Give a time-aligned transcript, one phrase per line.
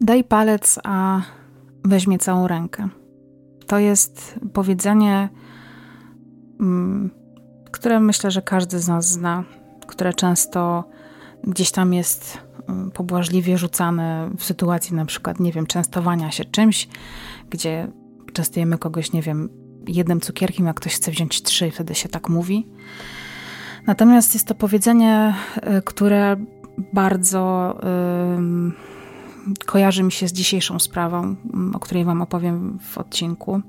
[0.00, 1.20] Daj palec, a
[1.84, 2.88] weźmie całą rękę.
[3.66, 5.28] To jest powiedzenie,
[6.60, 7.10] mm,
[7.70, 9.44] które myślę, że każdy z nas zna,
[9.86, 10.84] które często
[11.44, 16.88] gdzieś tam jest mm, pobłażliwie rzucane w sytuacji na przykład, nie wiem, częstowania się czymś,
[17.50, 17.88] gdzie
[18.32, 19.48] częstujemy kogoś, nie wiem,
[19.86, 22.68] jednym cukierkiem, jak ktoś chce wziąć trzy wtedy się tak mówi.
[23.86, 25.34] Natomiast jest to powiedzenie,
[25.78, 26.36] y, które
[26.92, 27.74] bardzo
[29.66, 33.60] kojarzy mi się z dzisiejszą sprawą, mm, o której Wam opowiem w odcinku,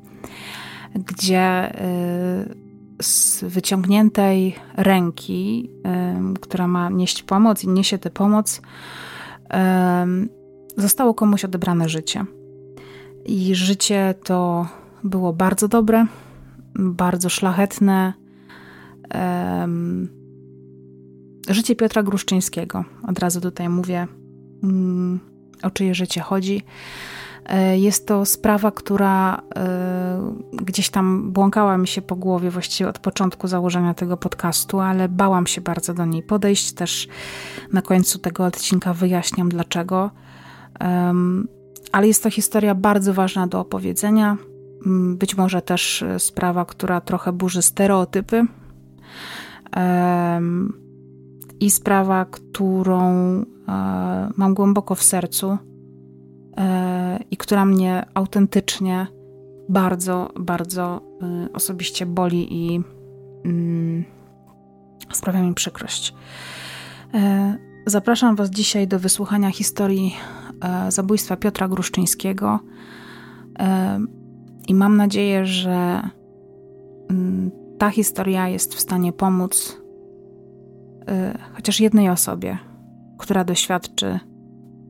[0.95, 2.70] gdzie y,
[3.01, 5.70] z wyciągniętej ręki,
[6.41, 8.61] która ma nieść pomoc i niesie tę pomoc,
[10.77, 12.25] zostało komuś odebrane życie.
[13.25, 14.67] I życie to
[15.03, 16.05] było bardzo dobre,
[16.75, 18.13] bardzo szlachetne.
[21.49, 22.85] Życie Piotra Gruszczyńskiego.
[23.07, 24.07] Od razu tutaj mówię,
[24.63, 25.20] mm,
[25.63, 26.63] o czyje życie chodzi.
[27.49, 32.99] E, jest to sprawa, która e, gdzieś tam błąkała mi się po głowie właściwie od
[32.99, 36.71] początku założenia tego podcastu, ale bałam się bardzo do niej podejść.
[36.71, 37.07] Też
[37.74, 40.12] na końcu tego odcinka wyjaśniam dlaczego.
[41.91, 44.38] Ale jest to historia bardzo ważna do opowiedzenia.
[44.85, 48.46] Mm, być może też e, sprawa, która trochę burzy stereotypy.
[51.60, 53.05] I sprawa, którą
[54.37, 55.57] mam głęboko w sercu
[56.57, 59.07] e, i która mnie autentycznie
[59.70, 62.81] bardzo, bardzo e, osobiście boli i
[63.45, 64.03] mm,
[65.13, 66.16] sprawia mi przykrość.
[67.13, 70.16] E, zapraszam Was dzisiaj do wysłuchania historii
[70.89, 72.59] zabójstwa Piotra Gruszczyńskiego
[74.67, 76.01] i mam nadzieję, że
[77.09, 79.81] mm, ta historia jest w stanie pomóc
[81.53, 82.57] chociaż jednej osobie,
[83.19, 84.19] która doświadczy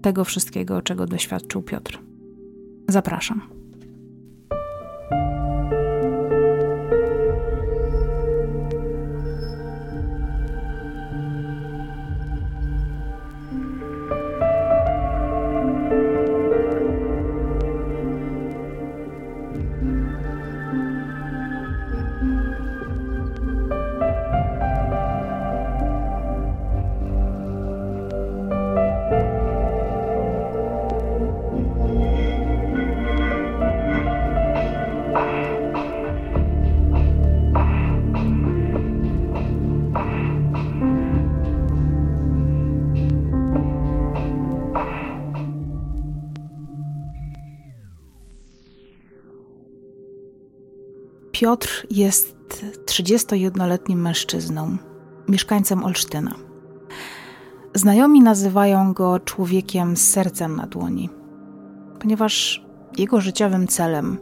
[0.02, 2.00] tego wszystkiego, czego doświadczył Piotr.
[2.90, 3.59] Zapraszam.
[51.40, 52.36] Piotr jest
[52.86, 54.78] 31-letnim mężczyzną,
[55.28, 56.36] mieszkańcem Olsztyna.
[57.76, 61.10] Znajomi nazywają go człowiekiem z sercem na dłoni,
[62.00, 62.66] ponieważ
[62.98, 64.18] jego życiowym celem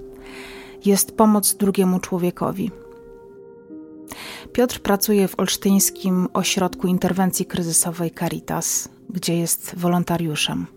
[0.85, 2.71] jest pomoc drugiemu człowiekowi.
[4.53, 10.67] Piotr pracuje w olsztyńskim ośrodku interwencji kryzysowej Caritas, gdzie jest wolontariuszem.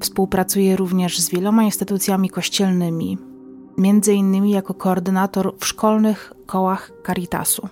[0.00, 3.18] Współpracuje również z wieloma instytucjami kościelnymi,
[3.78, 7.68] między innymi jako koordynator w szkolnych kołach Caritasu.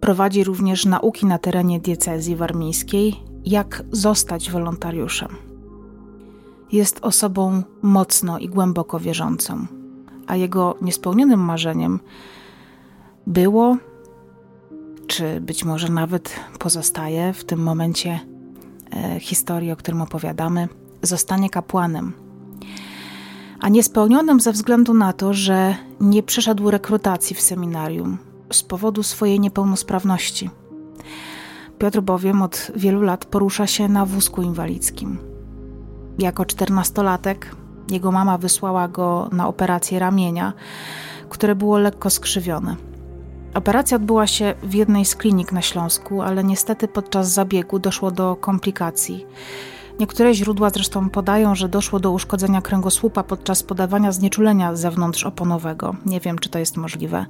[0.00, 5.28] Prowadzi również nauki na terenie diecezji warmińskiej, jak zostać wolontariuszem.
[6.72, 9.66] Jest osobą mocno i głęboko wierzącą,
[10.26, 12.00] a jego niespełnionym marzeniem
[13.26, 13.76] było,
[15.06, 18.20] czy być może nawet pozostaje w tym momencie
[18.90, 20.68] e, historii, o którym opowiadamy,
[21.02, 22.27] zostanie kapłanem
[23.60, 28.18] a niespełnionym ze względu na to, że nie przeszedł rekrutacji w seminarium
[28.52, 30.50] z powodu swojej niepełnosprawności.
[31.78, 35.18] Piotr bowiem od wielu lat porusza się na wózku inwalidzkim.
[36.18, 37.56] Jako czternastolatek
[37.90, 40.52] jego mama wysłała go na operację ramienia,
[41.28, 42.76] które było lekko skrzywione.
[43.54, 48.36] Operacja odbyła się w jednej z klinik na Śląsku, ale niestety podczas zabiegu doszło do
[48.36, 49.26] komplikacji
[50.00, 55.96] Niektóre źródła zresztą podają, że doszło do uszkodzenia kręgosłupa podczas podawania znieczulenia zewnątrzoponowego.
[56.06, 57.26] Nie wiem, czy to jest możliwe.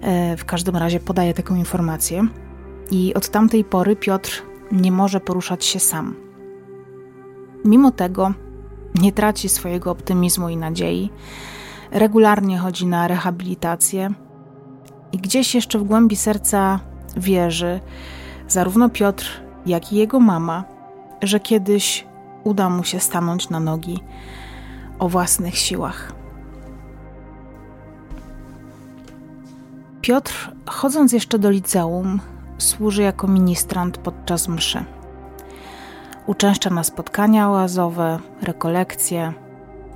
[0.00, 2.26] E, w każdym razie podaję taką informację.
[2.90, 4.42] I od tamtej pory Piotr
[4.72, 6.14] nie może poruszać się sam.
[7.64, 8.32] Mimo tego
[8.94, 11.10] nie traci swojego optymizmu i nadziei.
[11.90, 14.10] Regularnie chodzi na rehabilitację
[15.12, 16.80] i gdzieś jeszcze w głębi serca
[17.16, 17.80] wierzy,
[18.48, 20.71] zarówno Piotr, jak i jego mama,
[21.22, 22.06] że kiedyś
[22.44, 24.02] uda mu się stanąć na nogi
[24.98, 26.12] o własnych siłach.
[30.00, 32.20] Piotr, chodząc jeszcze do liceum,
[32.58, 34.84] służy jako ministrant podczas mszy.
[36.26, 39.32] Uczęszcza na spotkania oazowe, rekolekcje.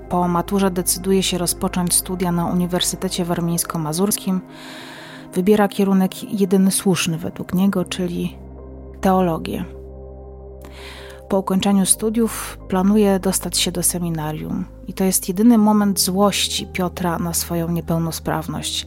[0.09, 4.41] Po maturze decyduje się rozpocząć studia na Uniwersytecie Warmińsko-Mazurskim.
[5.35, 8.37] Wybiera kierunek jedyny słuszny według niego, czyli
[9.01, 9.76] teologię.
[11.29, 17.19] Po ukończeniu studiów planuje dostać się do seminarium, i to jest jedyny moment złości Piotra
[17.19, 18.87] na swoją niepełnosprawność,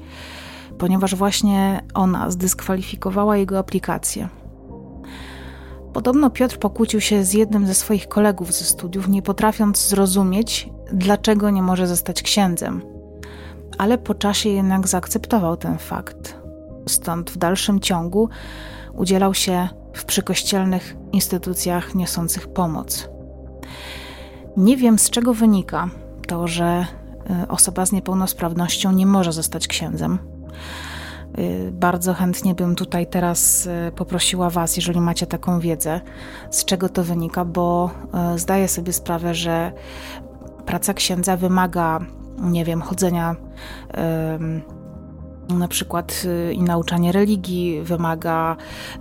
[0.77, 4.29] ponieważ właśnie ona zdyskwalifikowała jego aplikację.
[5.93, 11.49] Podobno Piotr pokłócił się z jednym ze swoich kolegów ze studiów, nie potrafiąc zrozumieć, dlaczego
[11.49, 12.81] nie może zostać księdzem.
[13.77, 16.37] Ale po czasie jednak zaakceptował ten fakt.
[16.87, 18.29] Stąd w dalszym ciągu
[18.93, 23.09] udzielał się w przykościelnych instytucjach niosących pomoc.
[24.57, 25.89] Nie wiem z czego wynika
[26.27, 26.85] to, że
[27.43, 30.19] y, osoba z niepełnosprawnością nie może zostać księdzem.
[31.39, 36.01] Y, bardzo chętnie bym tutaj teraz y, poprosiła Was, jeżeli macie taką wiedzę,
[36.51, 37.91] z czego to wynika, bo
[38.35, 39.71] zdaję sobie sprawę, że
[40.65, 41.99] praca księdza wymaga,
[42.41, 43.35] nie wiem, chodzenia
[45.49, 48.55] na przykład y, i nauczanie religii wymaga,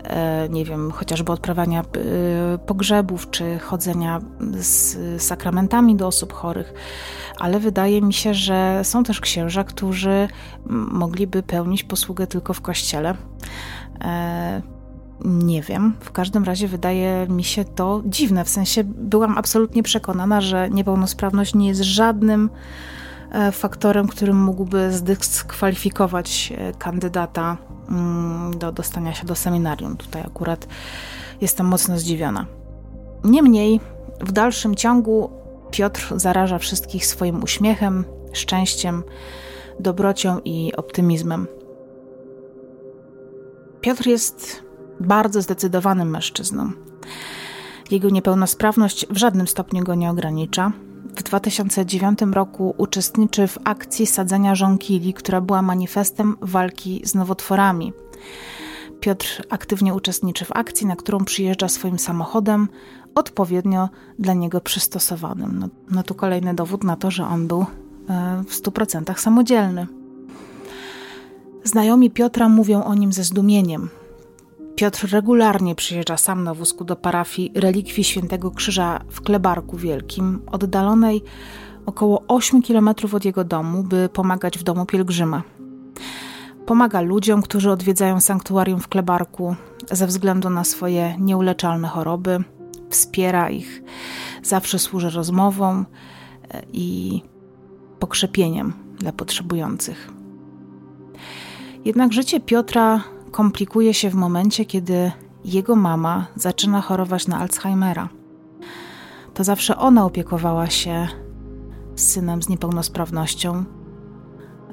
[0.05, 4.21] e, nie wiem, chociażby odprawiania y, pogrzebów czy chodzenia
[4.55, 6.75] z sakramentami do osób chorych,
[7.39, 10.29] ale wydaje mi się, że są też księża, którzy
[10.93, 13.15] mogliby pełnić posługę tylko w kościele.
[14.01, 14.63] E,
[15.25, 20.41] nie wiem, w każdym razie wydaje mi się to dziwne, w sensie byłam absolutnie przekonana,
[20.41, 22.51] że niepełnosprawność nie jest żadnym
[23.53, 27.57] faktorem, którym mógłby zdyskwalifikować e, kandydata
[27.89, 29.97] mm, do dostania się do seminarium.
[29.97, 30.67] Tutaj akurat
[31.41, 32.47] jestem mocno zdziwiona.
[33.25, 33.81] Niemniej,
[34.21, 35.31] w dalszym ciągu
[35.71, 39.03] Piotr zaraża wszystkich swoim uśmiechem, szczęściem,
[39.81, 41.47] dobrocią i optymizmem.
[43.81, 44.63] Piotr jest
[45.01, 46.71] bardzo zdecydowanym mężczyzną.
[47.91, 50.73] Jego niepełnosprawność w żadnym stopniu go nie ogranicza
[51.19, 57.93] w 2009 roku uczestniczy w akcji sadzenia żonkili, która była manifestem walki z nowotworami.
[59.01, 62.69] Piotr aktywnie uczestniczy w akcji, na którą przyjeżdża swoim samochodem,
[63.15, 63.89] odpowiednio
[64.19, 65.59] dla niego przystosowanym.
[65.59, 69.87] No, no tu kolejny dowód na to, że on był e, w 100% samodzielny.
[71.65, 73.89] Znajomi Piotra mówią o nim ze zdumieniem.
[74.79, 81.23] Piotr regularnie przyjeżdża sam na wózku do parafii Relikwii Świętego Krzyża w Klebarku Wielkim, oddalonej
[81.87, 85.43] około 8 km od jego domu, by pomagać w domu pielgrzyma.
[86.67, 89.57] Pomaga ludziom, którzy odwiedzają sanktuarium w Klebarku
[89.91, 92.45] ze względu na swoje nieuleczalne choroby,
[92.91, 93.83] wspiera ich,
[94.43, 95.85] zawsze służy rozmową
[96.51, 97.23] e, i
[97.99, 100.13] pokrzepieniem dla potrzebujących.
[101.85, 105.13] Jednak życie Piotra komplikuje się w momencie, kiedy
[105.45, 108.09] jego mama zaczyna chorować na Alzheimera.
[109.35, 111.09] To zawsze ona opiekowała się
[111.97, 113.65] synem z niepełnosprawnością,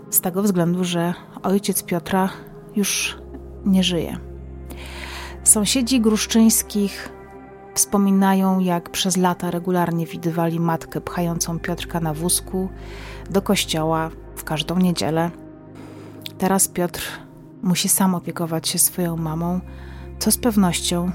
[0.10, 1.14] z tego względu, że
[1.44, 2.30] ojciec Piotra
[2.76, 3.18] już
[3.66, 4.18] nie żyje.
[5.44, 7.10] Sąsiedzi Gruszczyńskich
[7.74, 12.70] wspominają, jak przez lata regularnie widywali matkę pchającą Piotrka na wózku
[13.30, 15.32] do kościoła w każdą niedzielę.
[16.38, 17.25] Teraz Piotr
[17.66, 19.60] musi sam opiekować się swoją mamą,
[20.20, 21.12] co z pewnością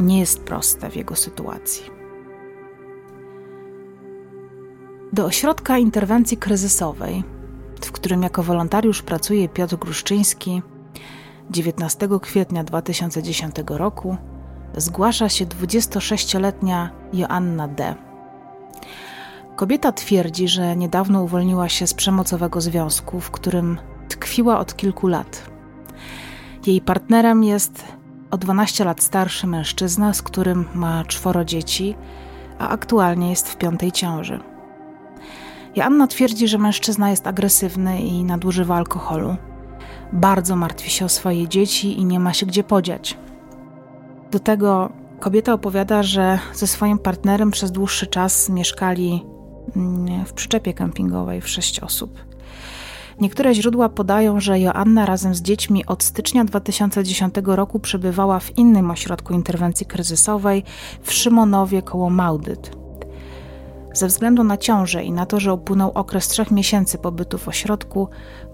[0.00, 1.84] nie jest proste w jego sytuacji.
[5.12, 7.24] Do ośrodka interwencji kryzysowej,
[7.84, 10.62] w którym jako wolontariusz pracuje Piotr Gruszczyński,
[11.50, 14.16] 19 kwietnia 2010 roku
[14.76, 17.94] zgłasza się 26-letnia Joanna D.
[19.56, 23.78] Kobieta twierdzi, że niedawno uwolniła się z przemocowego związku, w którym
[24.08, 25.57] tkwiła od kilku lat.
[26.66, 27.84] Jej partnerem jest
[28.30, 31.94] o 12 lat starszy mężczyzna, z którym ma czworo dzieci,
[32.58, 34.40] a aktualnie jest w piątej ciąży.
[35.76, 39.36] Joanna twierdzi, że mężczyzna jest agresywny i nadużywa alkoholu.
[40.12, 43.18] Bardzo martwi się o swoje dzieci i nie ma się gdzie podziać.
[44.30, 49.24] Do tego kobieta opowiada, że ze swoim partnerem przez dłuższy czas mieszkali
[49.76, 52.27] mm, w przyczepie kempingowej w sześć osób.
[53.20, 58.90] Niektóre źródła podają, że Joanna razem z dziećmi od stycznia 2010 roku przebywała w innym
[58.90, 60.64] ośrodku interwencji kryzysowej
[61.02, 62.76] w Szymonowie koło Maudyt.
[63.92, 68.08] Ze względu na ciążę i na to, że upłynął okres trzech miesięcy pobytu w ośrodku,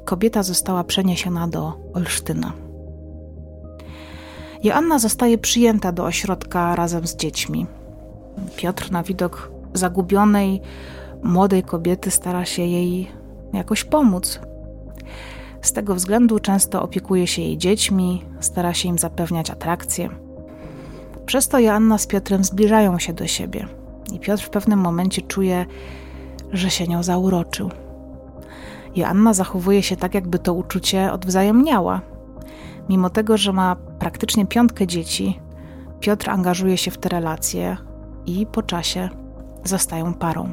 [0.04, 2.52] kobieta została przeniesiona do Olsztyna.
[4.62, 7.66] Joanna zostaje przyjęta do ośrodka razem z dziećmi.
[8.56, 10.60] Piotr na widok zagubionej,
[11.22, 13.08] młodej kobiety stara się jej
[13.52, 14.40] jakoś pomóc,
[15.64, 20.08] z tego względu często opiekuje się jej dziećmi, stara się im zapewniać atrakcje.
[21.26, 23.68] Przez to Joanna z Piotrem zbliżają się do siebie
[24.12, 25.66] i Piotr w pewnym momencie czuje,
[26.52, 27.70] że się nią zauroczył.
[28.96, 32.00] Joanna zachowuje się tak, jakby to uczucie odwzajemniała.
[32.88, 35.40] Mimo tego, że ma praktycznie piątkę dzieci,
[36.00, 37.76] Piotr angażuje się w te relacje
[38.26, 39.08] i po czasie
[39.64, 40.52] zostają parą.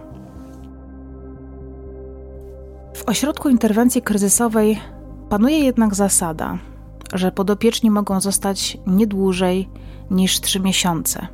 [2.93, 4.79] W ośrodku interwencji kryzysowej
[5.31, 6.57] panuje jednak zasada,
[7.13, 9.69] że podopieczni mogą zostać nie dłużej
[10.09, 11.27] niż trzy miesiące.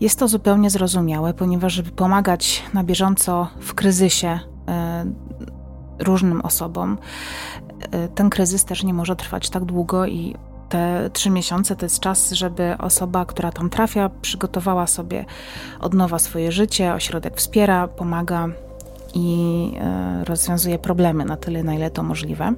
[0.00, 5.04] Jest to zupełnie zrozumiałe, ponieważ żeby pomagać na bieżąco w kryzysie e,
[5.98, 6.98] różnym osobom,
[7.90, 10.36] e, ten kryzys też nie może trwać tak długo i
[10.68, 15.24] te trzy miesiące to jest czas, żeby osoba, która tam trafia, przygotowała sobie
[15.80, 18.48] od nowa swoje życie, ośrodek wspiera, pomaga
[19.16, 22.54] i e, rozwiązuje problemy na tyle, na ile to możliwe.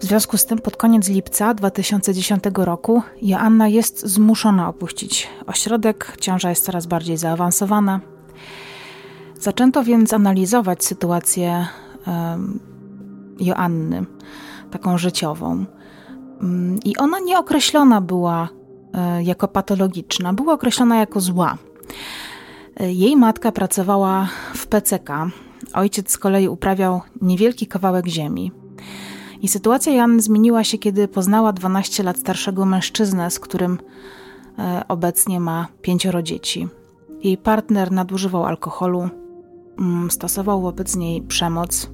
[0.00, 6.50] W związku z tym pod koniec lipca 2010 roku Joanna jest zmuszona opuścić ośrodek, ciąża
[6.50, 8.00] jest coraz bardziej zaawansowana.
[9.40, 11.66] Zaczęto więc analizować sytuację
[13.40, 14.04] Joanny,
[14.70, 15.64] taką życiową.
[16.40, 18.48] Mm, I ona nieokreślona była
[18.94, 21.58] e, jako patologiczna, była określona jako zła.
[22.88, 25.10] Jej matka pracowała w PCK,
[25.72, 28.52] ojciec z kolei uprawiał niewielki kawałek ziemi.
[29.42, 33.78] I sytuacja Joanny zmieniła się, kiedy poznała 12 lat starszego mężczyznę, z którym
[34.58, 36.68] e, obecnie ma pięcioro dzieci.
[37.22, 39.08] Jej partner nadużywał alkoholu,
[39.78, 41.90] mm, stosował wobec niej przemoc.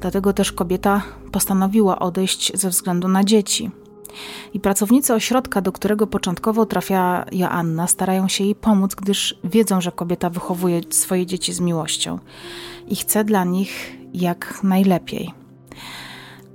[0.00, 1.02] Dlatego też kobieta
[1.32, 3.70] postanowiła odejść ze względu na dzieci.
[4.54, 9.92] I pracownicy ośrodka, do którego początkowo trafia Joanna, starają się jej pomóc, gdyż wiedzą, że
[9.92, 12.18] kobieta wychowuje swoje dzieci z miłością
[12.88, 15.34] i chce dla nich jak najlepiej.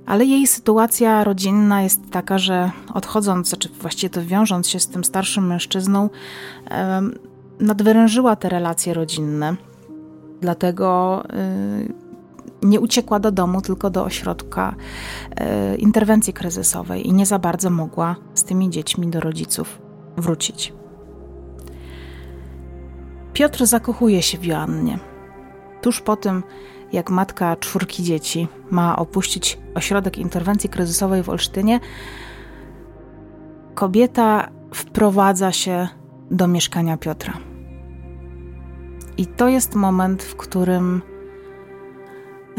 [0.06, 5.04] Ale jej sytuacja rodzinna jest taka, że odchodząc, znaczy właściwie to wiążąc się z tym
[5.04, 6.10] starszym mężczyzną,
[7.60, 9.56] nadwyrężyła te relacje rodzinne.
[10.40, 12.09] Dlatego y,
[12.62, 14.74] nie uciekła do domu, tylko do ośrodka
[15.74, 19.82] y, interwencji kryzysowej i nie za bardzo mogła z tymi dziećmi do rodziców
[20.16, 20.72] wrócić.
[23.32, 24.98] Piotr zakochuje się w Joannie.
[25.82, 26.42] Tuż po tym,
[26.92, 31.80] jak matka czwórki dzieci ma opuścić ośrodek interwencji kryzysowej w Olsztynie,
[33.74, 35.88] kobieta wprowadza się
[36.30, 37.34] do mieszkania Piotra.
[39.16, 41.02] I to jest moment, w którym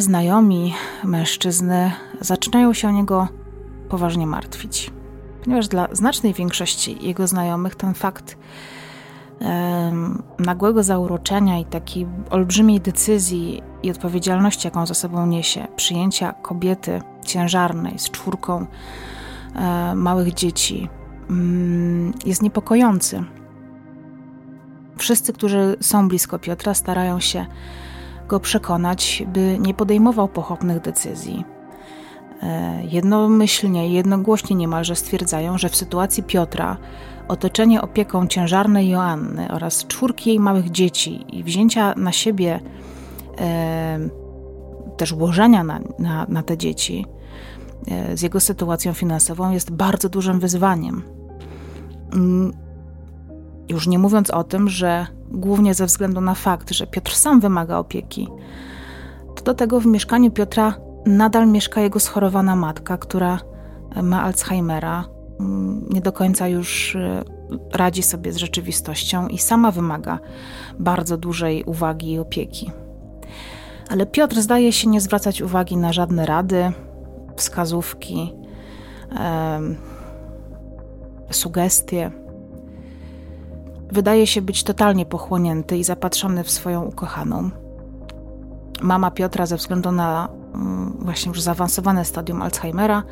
[0.01, 1.91] znajomi mężczyzny
[2.21, 3.27] zaczynają się o niego
[3.89, 4.91] poważnie martwić.
[5.43, 8.37] Ponieważ dla znacznej większości jego znajomych ten fakt
[10.39, 17.99] nagłego zauroczenia i takiej olbrzymiej decyzji i odpowiedzialności, jaką za sobą niesie, przyjęcia kobiety ciężarnej
[17.99, 18.65] z czwórką
[19.55, 20.89] e, małych dzieci,
[21.29, 23.23] mm, jest niepokojący.
[24.97, 27.45] Wszyscy, którzy są blisko Piotra, starają się
[28.31, 31.45] go przekonać, by nie podejmował pochopnych decyzji.
[32.43, 36.77] E, jednomyślnie, jednogłośnie niemalże stwierdzają, że w sytuacji Piotra
[37.27, 42.59] otoczenie opieką ciężarnej Joanny oraz czwórki jej małych dzieci i wzięcia na siebie
[43.39, 43.99] e,
[44.97, 47.05] też łożenia na, na, na te dzieci
[47.87, 51.03] e, z jego sytuacją finansową jest bardzo dużym wyzwaniem.
[53.71, 57.39] Mm, już nie mówiąc o tym, że głównie ze względu na fakt, że Piotr sam
[57.39, 58.27] wymaga opieki,
[59.35, 60.73] to do tego w mieszkaniu Piotra
[61.05, 63.39] nadal mieszka jego schorowana matka, która
[64.03, 65.05] ma Alzheimera,
[65.89, 67.23] nie do końca już y,
[67.73, 70.19] radzi sobie z rzeczywistością i sama wymaga
[70.79, 72.71] bardzo dużej uwagi i opieki.
[73.89, 76.71] Ale Piotr zdaje się nie zwracać uwagi na żadne rady,
[77.35, 78.33] wskazówki,
[81.31, 82.11] sugestie.
[83.91, 87.49] Wydaje się być totalnie pochłonięty i zapatrzony w swoją ukochaną.
[88.81, 93.03] Mama Piotra, ze względu na mm, właśnie już zaawansowane stadium Alzheimera,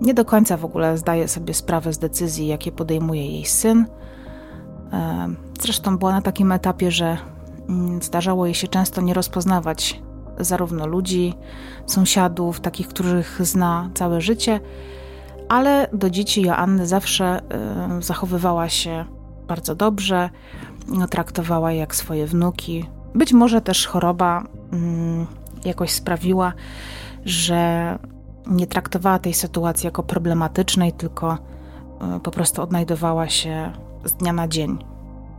[0.00, 3.86] nie do końca w ogóle zdaje sobie sprawę z decyzji, jakie podejmuje jej syn.
[4.92, 5.28] E,
[5.60, 7.18] zresztą była na takim etapie, że
[7.68, 10.02] mm, zdarzało jej się często nie rozpoznawać
[10.38, 11.34] zarówno ludzi,
[11.86, 14.60] sąsiadów, takich, których zna całe życie,
[15.48, 19.15] ale do dzieci Joanny zawsze e, zachowywała się
[19.48, 20.30] bardzo dobrze,
[21.10, 22.84] traktowała jak swoje wnuki.
[23.14, 25.26] Być może też choroba mm,
[25.64, 26.52] jakoś sprawiła,
[27.24, 27.98] że
[28.46, 31.38] nie traktowała tej sytuacji jako problematycznej, tylko
[32.00, 33.72] e, po prostu odnajdowała się
[34.04, 34.78] z dnia na dzień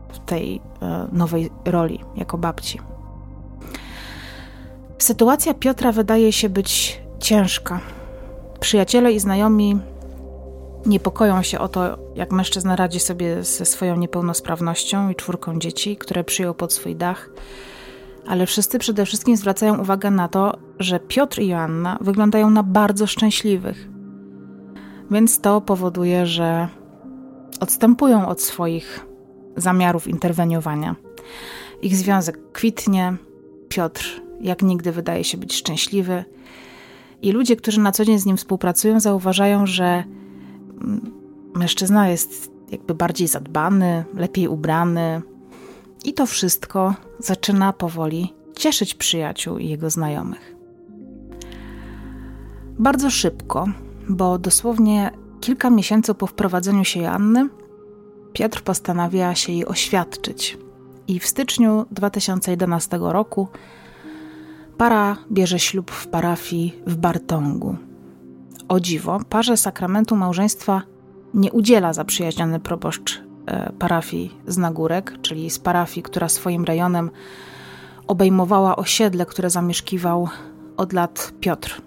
[0.10, 2.80] w tej e, nowej roli jako babci.
[4.98, 7.80] Sytuacja Piotra wydaje się być ciężka.
[8.60, 9.80] Przyjaciele i znajomi
[10.88, 16.24] Niepokoją się o to, jak mężczyzna radzi sobie ze swoją niepełnosprawnością i czwórką dzieci, które
[16.24, 17.30] przyjął pod swój dach.
[18.28, 23.08] Ale wszyscy przede wszystkim zwracają uwagę na to, że Piotr i Joanna wyglądają na bardzo
[23.08, 23.88] szczęśliwych.
[25.12, 26.68] Więc to powoduje, że
[27.60, 29.06] odstępują od swoich
[29.58, 30.96] zamiarów interweniowania.
[31.82, 33.16] Ich związek kwitnie,
[33.70, 36.24] Piotr jak nigdy wydaje się być szczęśliwy.
[37.22, 40.04] I ludzie, którzy na co dzień z nim współpracują, zauważają, że
[41.56, 45.22] mężczyzna jest jakby bardziej zadbany, lepiej ubrany.
[46.06, 50.56] I to wszystko zaczyna powoli cieszyć przyjaciół i jego znajomych.
[52.80, 53.66] Bardzo szybko,
[54.10, 57.50] bo dosłownie kilka miesięcy po wprowadzeniu się Joanny,
[58.34, 60.58] Piotr postanawia się jej oświadczyć.
[61.08, 63.48] I w styczniu 2011 roku
[64.78, 67.76] para bierze ślub w parafii w Bartongu.
[68.68, 70.82] O dziwo, parze sakramentu małżeństwa
[71.34, 77.10] nie udziela zaprzyjaźniony proboszcz e, parafii z Nagórek, czyli z parafii, która swoim rejonem
[78.08, 80.30] obejmowała osiedle, które zamieszkiwał
[80.78, 81.82] od lat Piotr.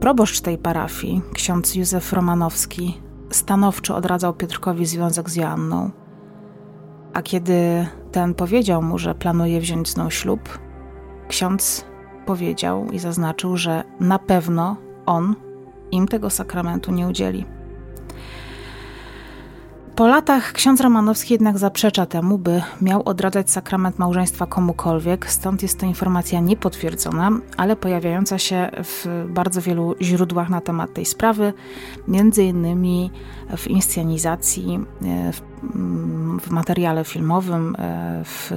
[0.00, 5.90] Proboszcz tej parafii, ksiądz Józef Romanowski, stanowczo odradzał Piotrkowi związek z Joanną.
[7.14, 10.58] A kiedy ten powiedział mu, że planuje wziąć z nią ślub,
[11.28, 11.84] ksiądz
[12.26, 14.76] powiedział i zaznaczył, że na pewno
[15.08, 15.34] on
[15.92, 17.44] im tego sakramentu nie udzieli.
[19.98, 25.80] Po latach ksiądz Romanowski jednak zaprzecza temu, by miał odradzać sakrament małżeństwa komukolwiek, stąd jest
[25.80, 31.52] to informacja niepotwierdzona, ale pojawiająca się w bardzo wielu źródłach na temat tej sprawy,
[32.08, 33.10] między innymi
[33.56, 35.42] w inscenizacji, e, w,
[35.74, 38.52] mm, w materiale filmowym, e, w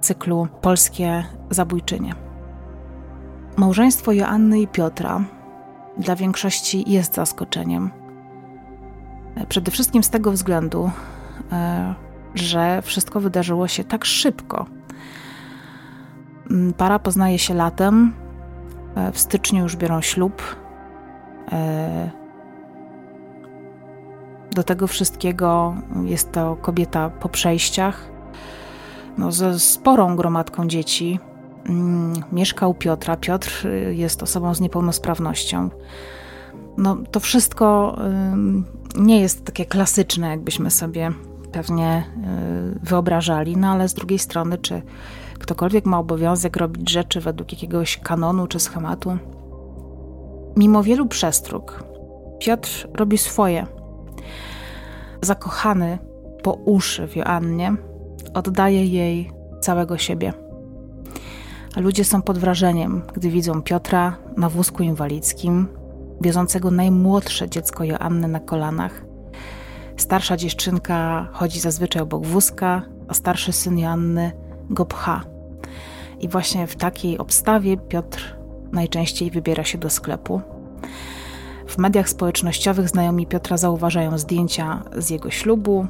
[0.00, 2.14] cyklu Polskie Zabójczynie.
[3.56, 5.35] Małżeństwo Joanny i Piotra
[5.98, 7.90] dla większości jest zaskoczeniem
[9.48, 10.90] Przede wszystkim z tego względu,
[11.52, 11.94] e,
[12.34, 14.66] że wszystko wydarzyło się tak szybko.
[16.50, 18.12] Mm, para poznaje się latem,
[18.94, 20.42] e, w styczniu już biorą ślub.
[21.52, 22.10] E,
[24.50, 28.08] do tego wszystkiego jest to kobieta po przejściach,
[29.18, 31.20] no, ze sporą gromadką dzieci.
[31.68, 33.16] Mm, mieszka u Piotra.
[33.16, 35.70] Piotr jest osobą z niepełnosprawnością.
[36.76, 37.98] No, to wszystko
[38.96, 41.12] nie jest takie klasyczne, jakbyśmy sobie
[41.52, 42.04] pewnie
[42.76, 44.82] y, wyobrażali, no ale z drugiej strony, czy
[45.38, 49.18] ktokolwiek ma obowiązek robić rzeczy według jakiegoś kanonu czy schematu?
[50.56, 51.84] Mimo wielu przestróg,
[52.38, 53.66] Piotr robi swoje.
[55.22, 55.98] Zakochany
[56.42, 57.74] po uszy w Joannie,
[58.34, 60.45] oddaje jej całego siebie.
[61.76, 65.68] Ludzie są pod wrażeniem, gdy widzą Piotra na wózku inwalidzkim,
[66.20, 69.04] wiozącego najmłodsze dziecko Joanny na kolanach.
[69.96, 74.32] Starsza dziewczynka chodzi zazwyczaj obok wózka, a starszy syn Joanny
[74.70, 75.24] go pcha.
[76.20, 78.36] I właśnie w takiej obstawie Piotr
[78.72, 80.40] najczęściej wybiera się do sklepu.
[81.66, 85.86] W mediach społecznościowych znajomi Piotra zauważają zdjęcia z jego ślubu,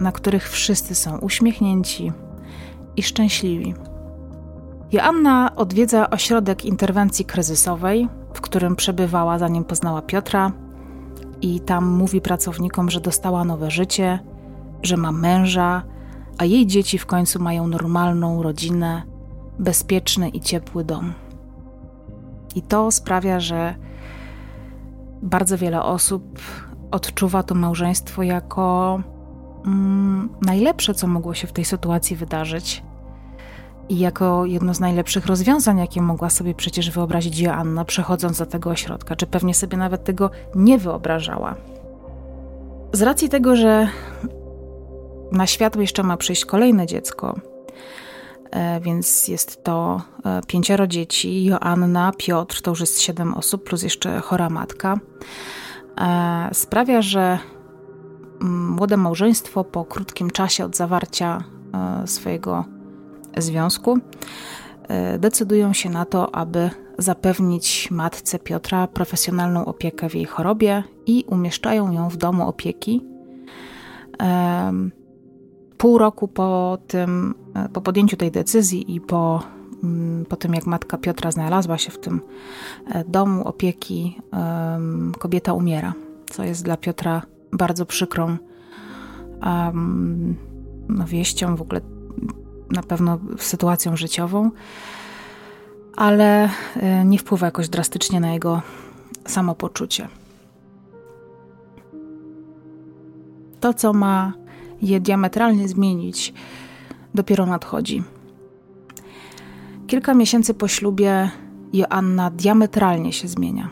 [0.00, 2.12] na których wszyscy są uśmiechnięci
[2.96, 3.74] i szczęśliwi.
[4.92, 10.52] Joanna odwiedza ośrodek interwencji kryzysowej, w którym przebywała zanim poznała Piotra,
[11.42, 14.18] i tam mówi pracownikom, że dostała nowe życie,
[14.82, 15.82] że ma męża,
[16.38, 19.02] a jej dzieci w końcu mają normalną rodzinę,
[19.58, 21.12] bezpieczny i ciepły dom.
[22.54, 23.74] I to sprawia, że
[25.22, 26.38] bardzo wiele osób
[26.90, 29.00] odczuwa to małżeństwo jako
[29.66, 32.82] mm, najlepsze, co mogło się w tej sytuacji wydarzyć
[33.92, 38.70] i jako jedno z najlepszych rozwiązań, jakie mogła sobie przecież wyobrazić Joanna, przechodząc do tego
[38.70, 41.54] ośrodka, czy pewnie sobie nawet tego nie wyobrażała.
[42.92, 43.88] Z racji tego, że
[45.32, 47.34] na świat jeszcze ma przyjść kolejne dziecko,
[48.50, 53.82] e, więc jest to e, pięcioro dzieci, Joanna, Piotr, to już jest siedem osób, plus
[53.82, 54.98] jeszcze chora matka,
[56.00, 57.38] e, sprawia, że
[58.40, 61.44] mm, młode małżeństwo po krótkim czasie od zawarcia
[62.06, 62.64] swojego
[63.36, 63.98] związku,
[64.88, 71.24] e, decydują się na to, aby zapewnić matce Piotra profesjonalną opiekę w jej chorobie i
[71.28, 73.06] umieszczają ją w domu opieki.
[75.78, 79.42] Pół roku po tym, e, po podjęciu tej decyzji i po,
[79.82, 82.20] mm, po tym, jak matka Piotra znalazła się w tym
[82.86, 84.18] e, domu opieki,
[85.18, 85.94] kobieta umiera,
[86.30, 88.36] co jest dla Piotra bardzo przykrą
[90.88, 91.80] no, wieścią, w ogóle
[92.72, 94.50] na pewno sytuacją życiową,
[95.96, 98.62] ale e, nie wpływa jakoś drastycznie na jego
[99.26, 100.08] samopoczucie.
[103.60, 104.32] To, co ma
[104.82, 106.34] je diametralnie zmienić,
[107.14, 108.02] dopiero nadchodzi.
[109.86, 111.30] Kilka miesięcy po ślubie
[111.72, 113.68] Joanna diametralnie się zmienia.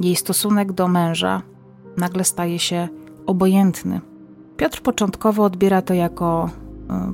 [0.00, 1.42] Jej stosunek do męża
[1.96, 2.88] nagle staje się
[3.26, 4.00] obojętny.
[4.56, 6.50] Piotr początkowo odbiera to jako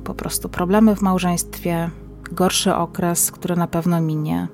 [0.03, 1.89] po prostu problemy w małżeństwie,
[2.31, 4.47] gorszy okres, który na pewno minie.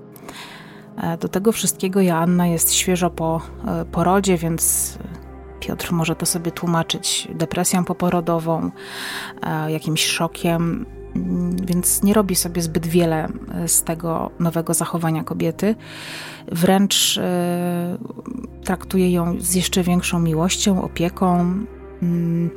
[0.98, 4.98] E, do tego wszystkiego Joanna jest świeżo po e, porodzie, więc
[5.60, 8.72] Piotr może to sobie tłumaczyć depresją poporodową,
[9.44, 13.28] e, jakimś szokiem, mm, więc nie robi sobie zbyt wiele
[13.68, 15.76] z tego nowego zachowania kobiety.
[16.52, 17.20] Wręcz
[18.64, 21.40] traktuje ją z jeszcze większą miłością, opieką,
[22.02, 22.50] mm,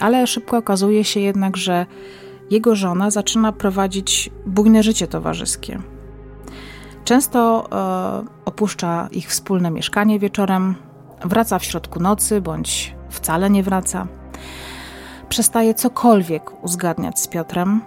[0.00, 1.86] ale szybko okazuje się jednak, że
[2.50, 5.78] jego żona zaczyna prowadzić bujne życie towarzyskie.
[7.04, 10.74] Często e, opuszcza ich wspólne mieszkanie wieczorem,
[11.24, 14.06] wraca w środku nocy bądź wcale nie wraca.
[15.28, 17.80] Przestaje cokolwiek uzgadniać z Piotrem.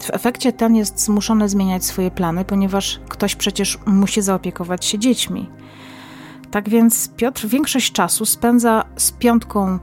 [0.00, 5.50] W efekcie ten jest zmuszony zmieniać swoje plany, ponieważ ktoś przecież musi zaopiekować się dziećmi.
[6.50, 9.78] Tak więc Piotr większość czasu spędza z piątką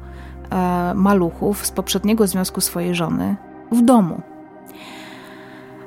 [0.95, 3.35] maluchów z poprzedniego związku swojej żony
[3.71, 4.21] w domu.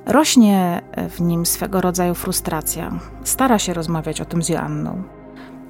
[0.06, 2.92] Rośnie w nim swego rodzaju frustracja.
[3.24, 5.02] Stara się rozmawiać o tym z Joanną,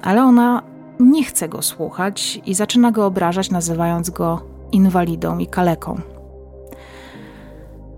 [0.01, 0.61] ale ona
[0.99, 6.01] nie chce go słuchać i zaczyna go obrażać, nazywając go inwalidą i kaleką.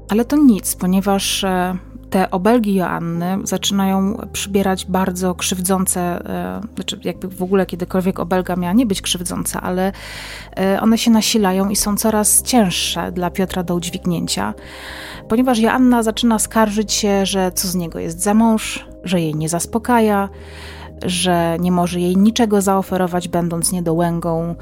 [0.10, 1.78] Ale to nic, ponieważ e,
[2.10, 8.74] te obelgi Joanny zaczynają przybierać bardzo krzywdzące, e, znaczy jakby w ogóle kiedykolwiek obelga miała
[8.74, 9.92] nie być krzywdząca, ale
[10.58, 14.54] e, one się nasilają i są coraz cięższe dla Piotra do udźwignięcia,
[15.30, 19.50] ponieważ Joanna zaczyna skarżyć się, że co z niego jest za mąż, że jej nie
[19.50, 20.30] zaspokaja,
[21.06, 24.56] że nie może jej niczego zaoferować, będąc niedołęgą.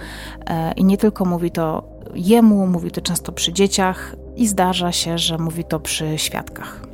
[0.45, 1.83] E, I nie tylko mówi to
[2.15, 6.92] jemu, mówi to często przy dzieciach i zdarza się, że mówi to przy świadkach.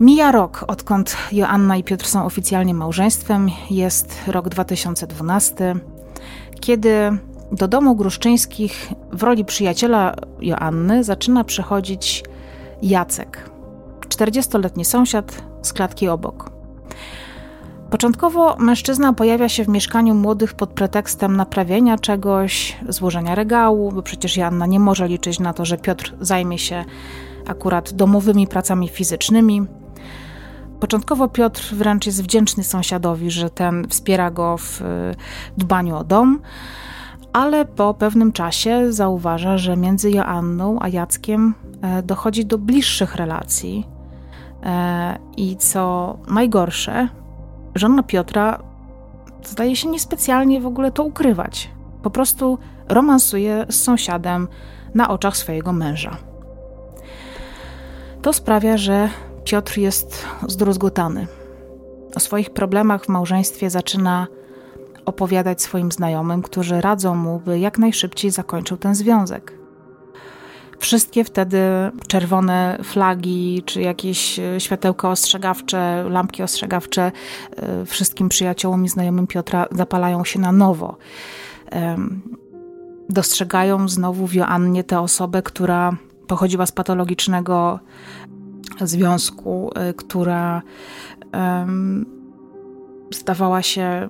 [0.00, 3.50] Mija rok, odkąd Joanna i Piotr są oficjalnie małżeństwem.
[3.70, 5.74] Jest rok 2012,
[6.60, 7.18] kiedy
[7.52, 12.24] do domu Gruszczyńskich w roli przyjaciela Joanny zaczyna przychodzić
[12.82, 13.50] Jacek,
[14.08, 16.50] 40-letni sąsiad z klatki obok.
[17.90, 24.36] Początkowo mężczyzna pojawia się w mieszkaniu młodych pod pretekstem naprawienia czegoś, złożenia regału, bo przecież
[24.36, 26.84] Joanna nie może liczyć na to, że Piotr zajmie się
[27.46, 29.66] akurat domowymi pracami fizycznymi.
[30.84, 35.14] Początkowo Piotr wręcz jest wdzięczny sąsiadowi, że ten wspiera go w e,
[35.56, 36.40] dbaniu o dom,
[37.32, 43.86] ale po pewnym czasie zauważa, że między Joanną a Jackiem e, dochodzi do bliższych relacji.
[44.62, 47.08] E, I co najgorsze,
[47.74, 48.62] żona Piotra
[49.44, 51.70] zdaje się niespecjalnie w ogóle to ukrywać.
[52.02, 54.48] Po prostu romansuje z sąsiadem
[54.94, 56.16] na oczach swojego męża.
[58.22, 59.08] To sprawia, że
[59.44, 61.26] Piotr jest zdruzgotany.
[62.16, 64.26] O swoich problemach w małżeństwie zaczyna
[65.04, 69.52] opowiadać swoim znajomym, którzy radzą mu, by jak najszybciej zakończył ten związek.
[70.78, 71.58] Wszystkie wtedy
[72.08, 77.12] czerwone flagi, czy jakieś e, światełka ostrzegawcze, lampki ostrzegawcze
[77.56, 80.96] e, wszystkim przyjaciołom i znajomym Piotra zapalają się na nowo.
[83.08, 87.80] Dostrzegają znowu w Joannie tę osobę, która pochodziła z patologicznego
[88.80, 90.62] związku, y, która
[93.10, 94.08] zdawała się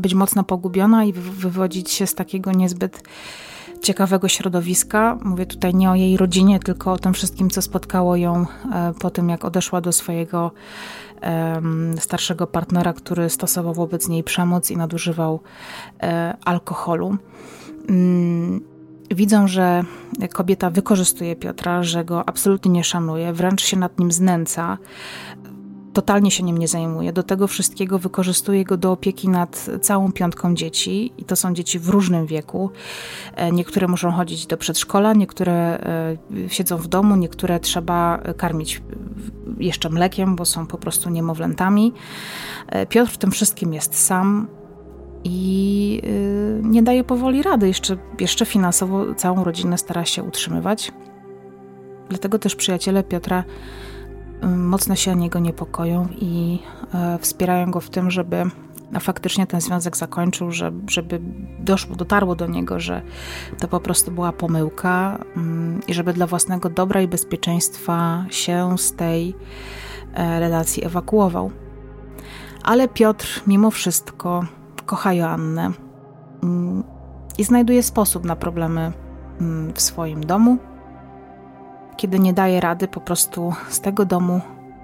[0.00, 3.02] być mocno pogubiona i wywodzić się z takiego niezbyt
[3.82, 5.18] ciekawego środowiska.
[5.22, 9.10] Mówię tutaj nie o jej rodzinie, tylko o tym wszystkim, co spotkało ją e, po
[9.10, 10.50] tym, jak odeszła do swojego
[11.98, 15.40] starszego partnera, który stosował wobec niej przemoc i nadużywał
[16.02, 17.16] e, alkoholu.
[17.88, 18.60] Mm,
[19.10, 19.84] widzą, że
[20.32, 24.78] kobieta wykorzystuje Piotra, że go absolutnie nie szanuje, wręcz się nad nim znęca,
[25.92, 27.12] totalnie się nim nie zajmuje.
[27.12, 31.78] Do tego wszystkiego wykorzystuje go do opieki nad całą piątką dzieci i to są dzieci
[31.78, 32.70] w różnym wieku.
[33.34, 36.16] E, niektóre muszą chodzić do przedszkola, niektóre e,
[36.48, 38.82] siedzą w domu, niektóre trzeba karmić
[39.58, 41.92] jeszcze mlekiem, bo są po prostu niemowlętami.
[42.66, 44.48] E, Piotr w tym wszystkim jest sam
[45.24, 47.68] i y, nie daje powoli rady.
[47.68, 50.92] Jeszcze, jeszcze finansowo całą rodzinę stara się utrzymywać.
[52.08, 53.44] Dlatego też przyjaciele Piotra
[54.42, 56.58] y, mocno się o niego niepokoją i
[57.16, 58.44] y, wspierają go w tym, żeby
[59.00, 60.52] faktycznie ten związek zakończył,
[60.88, 61.20] żeby
[61.58, 63.02] doszło, dotarło do niego, że
[63.58, 65.18] to po prostu była pomyłka
[65.88, 69.34] i żeby dla własnego dobra i bezpieczeństwa się z tej
[70.14, 71.50] e, relacji ewakuował.
[72.62, 74.44] Ale Piotr mimo wszystko
[74.88, 75.70] kocha Joannę.
[76.42, 76.84] Mm,
[77.38, 78.92] i znajduje sposób na problemy
[79.40, 80.58] mm, w swoim domu.
[81.96, 84.40] Kiedy nie daje rady, po prostu z tego domu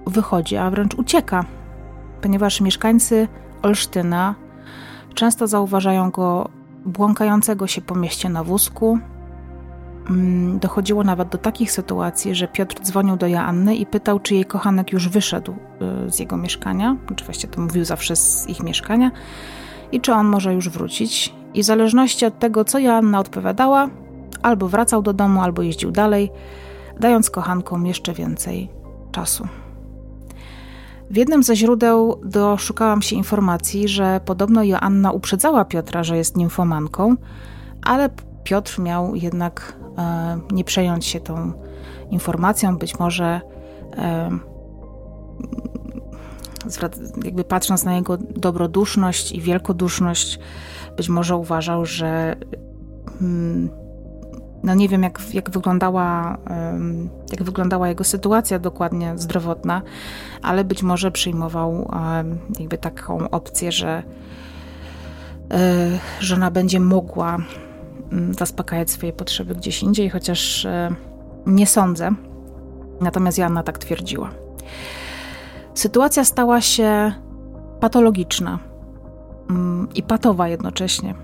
[0.06, 1.44] wychodzi, a wręcz ucieka,
[2.20, 3.28] ponieważ mieszkańcy
[3.62, 4.34] Olsztyna
[5.14, 6.48] często zauważają go
[6.86, 8.98] błąkającego się po mieście na wózku.
[10.10, 14.44] Mm, dochodziło nawet do takich sytuacji, że Piotr dzwonił do Joanny i pytał, czy jej
[14.44, 15.52] kochanek już wyszedł
[16.06, 16.96] y, z jego mieszkania.
[17.12, 19.10] Oczywiście to mówił zawsze z ich mieszkania.
[19.94, 21.34] I czy on może już wrócić.
[21.54, 23.88] I w zależności od tego, co Joanna odpowiadała,
[24.42, 26.30] albo wracał do domu, albo jeździł dalej,
[27.00, 28.68] dając kochankom jeszcze więcej
[29.12, 29.48] czasu.
[31.10, 37.16] W jednym ze źródeł doszukałam się informacji, że podobno Joanna uprzedzała Piotra, że jest nimfomanką,
[37.82, 38.08] ale
[38.44, 41.52] Piotr miał jednak e, nie przejąć się tą
[42.10, 43.40] informacją, być może
[43.96, 44.30] e,
[47.24, 50.38] jakby patrząc na jego dobroduszność i wielkoduszność,
[50.96, 52.36] być może uważał, że
[53.18, 53.68] hmm,
[54.64, 56.38] no nie wiem, jak, jak, wyglądała,
[57.32, 59.82] jak wyglądała jego sytuacja dokładnie zdrowotna,
[60.42, 61.90] ale być może przyjmował
[62.60, 64.02] jakby taką opcję, że
[65.50, 67.38] e, żona będzie mogła
[68.12, 70.94] mm, zaspokajać swoje potrzeby gdzieś indziej, chociaż e,
[71.46, 72.10] nie sądzę.
[73.00, 74.30] Natomiast Joanna tak twierdziła.
[75.74, 77.12] Sytuacja stała się
[77.80, 78.58] patologiczna
[79.50, 81.14] mm, i patowa jednocześnie.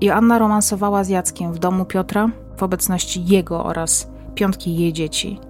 [0.00, 5.40] Joanna romansowała z Jackiem w domu Piotra w obecności jego oraz piątki jej dzieci,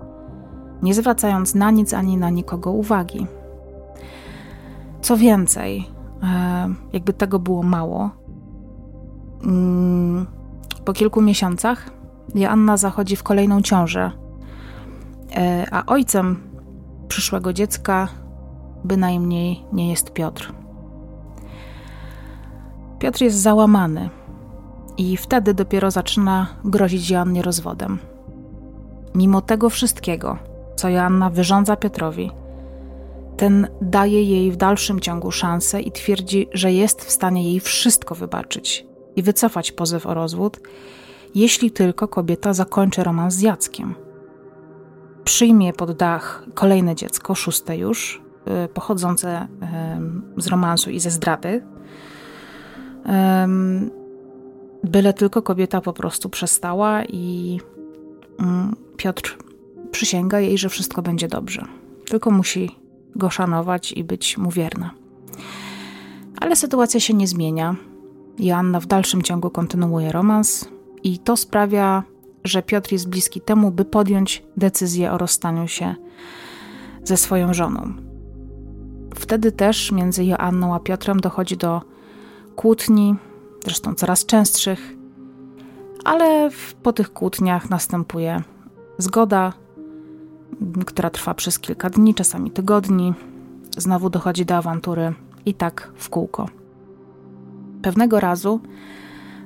[0.83, 3.27] nie zwracając na nic ani na nikogo uwagi.
[5.03, 5.89] Co więcej,
[6.23, 8.11] e, jakby tego było mało,
[9.45, 10.27] mm,
[10.85, 11.91] po kilku miesiącach
[12.35, 14.13] Joanna zachodzi w kolejną ciążę,
[15.37, 16.50] e, a ojcem
[17.11, 18.09] przyszłego dziecka
[18.85, 20.53] bynajmniej nie jest Piotr.
[22.99, 24.11] Piotr jest załamany
[24.99, 27.99] i wtedy dopiero zaczyna grozić Joannie rozwodem.
[29.15, 30.39] Mimo tego wszystkiego,
[30.77, 32.31] co Joanna wyrządza Piotrowi,
[33.37, 38.15] ten daje jej w dalszym ciągu szansę i twierdzi, że jest w stanie jej wszystko
[38.15, 40.61] wybaczyć i wycofać pozew o rozwód,
[41.35, 44.10] jeśli tylko kobieta zakończy romans z Jackiem.
[45.25, 48.23] Przyjmie pod dach kolejne dziecko, szóste już,
[48.65, 49.49] y, pochodzące
[50.37, 51.63] z romansu i ze zdrady.
[54.85, 57.61] Byle tylko kobieta po prostu przestała i
[58.39, 59.39] mm, Piotr
[59.91, 61.65] przysięga jej, że wszystko będzie dobrze.
[62.07, 62.77] Tylko musi
[63.17, 64.91] go szanować i być mu wierna.
[66.41, 67.77] Ale sytuacja się nie zmienia.
[68.39, 70.69] Joanna w dalszym ciągu kontynuuje romans
[71.03, 72.03] i to sprawia,
[72.45, 75.95] że Piotr jest bliski temu, by podjąć decyzję o rozstaniu się
[77.05, 77.93] ze swoją żoną.
[79.15, 81.83] Wtedy też między Joanną a Piotrem dochodzi do
[82.57, 83.17] kłótni,
[83.65, 84.95] zresztą coraz częstszych,
[86.05, 86.51] ale
[86.83, 88.43] po tych kłótniach następuje
[88.99, 89.53] zgoda,
[90.87, 93.15] która trwa przez kilka dni, czasami tygodni.
[93.77, 95.13] Znowu dochodzi do awantury
[95.47, 96.49] i tak w kółko.
[97.83, 98.61] Pewnego razu,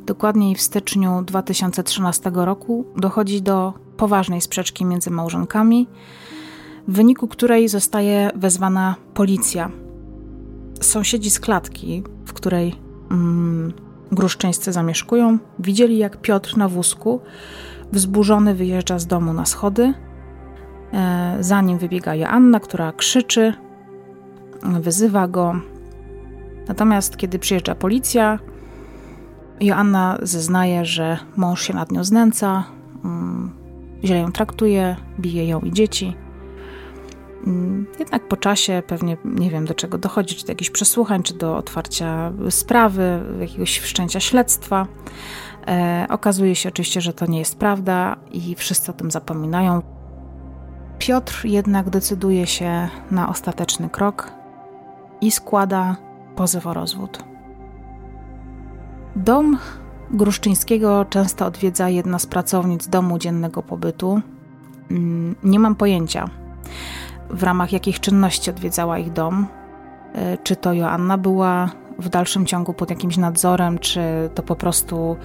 [0.04, 5.88] dokładniej w styczniu 2013 roku, dochodzi do poważnej sprzeczki między małżonkami,
[6.88, 9.70] w wyniku której zostaje wezwana policja.
[10.80, 12.74] Sąsiedzi z klatki, w której
[13.10, 13.72] mm,
[14.12, 17.20] gruszczyńscy zamieszkują, widzieli jak Piotr na wózku
[17.92, 19.94] wzburzony wyjeżdża z domu na schody.
[20.92, 23.52] E, za nim wybiega Joanna, która krzyczy,
[24.62, 25.54] wyzywa go.
[26.68, 28.38] Natomiast kiedy przyjeżdża policja,
[29.60, 32.64] Joanna zeznaje, że mąż się nad nią znęca,
[33.04, 33.50] mm,
[34.04, 36.16] źle ją traktuje, bije ją i dzieci.
[37.46, 41.34] Mm, jednak po czasie pewnie nie wiem do czego dochodzi, czy do jakichś przesłuchań, czy
[41.34, 44.86] do otwarcia sprawy, jakiegoś wszczęcia śledztwa.
[45.66, 49.82] E, okazuje się oczywiście, że to nie jest prawda i wszyscy o tym zapominają.
[50.98, 54.32] Piotr jednak decyduje się na ostateczny krok
[55.20, 55.96] i składa
[56.36, 57.33] pozew o rozwód.
[59.16, 59.58] Dom
[60.10, 64.20] Gruszczyńskiego często odwiedza jedna z pracownic domu dziennego pobytu.
[64.90, 66.30] Mm, nie mam pojęcia,
[67.30, 69.46] w ramach jakich czynności odwiedzała ich dom.
[70.14, 74.00] E, czy to Joanna była w dalszym ciągu pod jakimś nadzorem, czy
[74.34, 75.16] to po prostu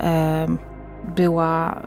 [0.00, 0.46] e,
[1.16, 1.82] była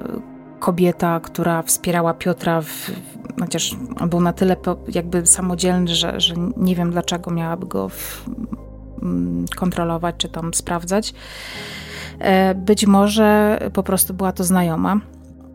[0.60, 2.92] kobieta, która wspierała Piotra, w,
[3.40, 4.56] chociaż on był na tyle
[4.94, 8.30] jakby samodzielny, że, że nie wiem dlaczego miałaby go w,
[9.56, 11.14] kontrolować czy tam sprawdzać.
[12.20, 15.00] E, być może po prostu była to znajoma,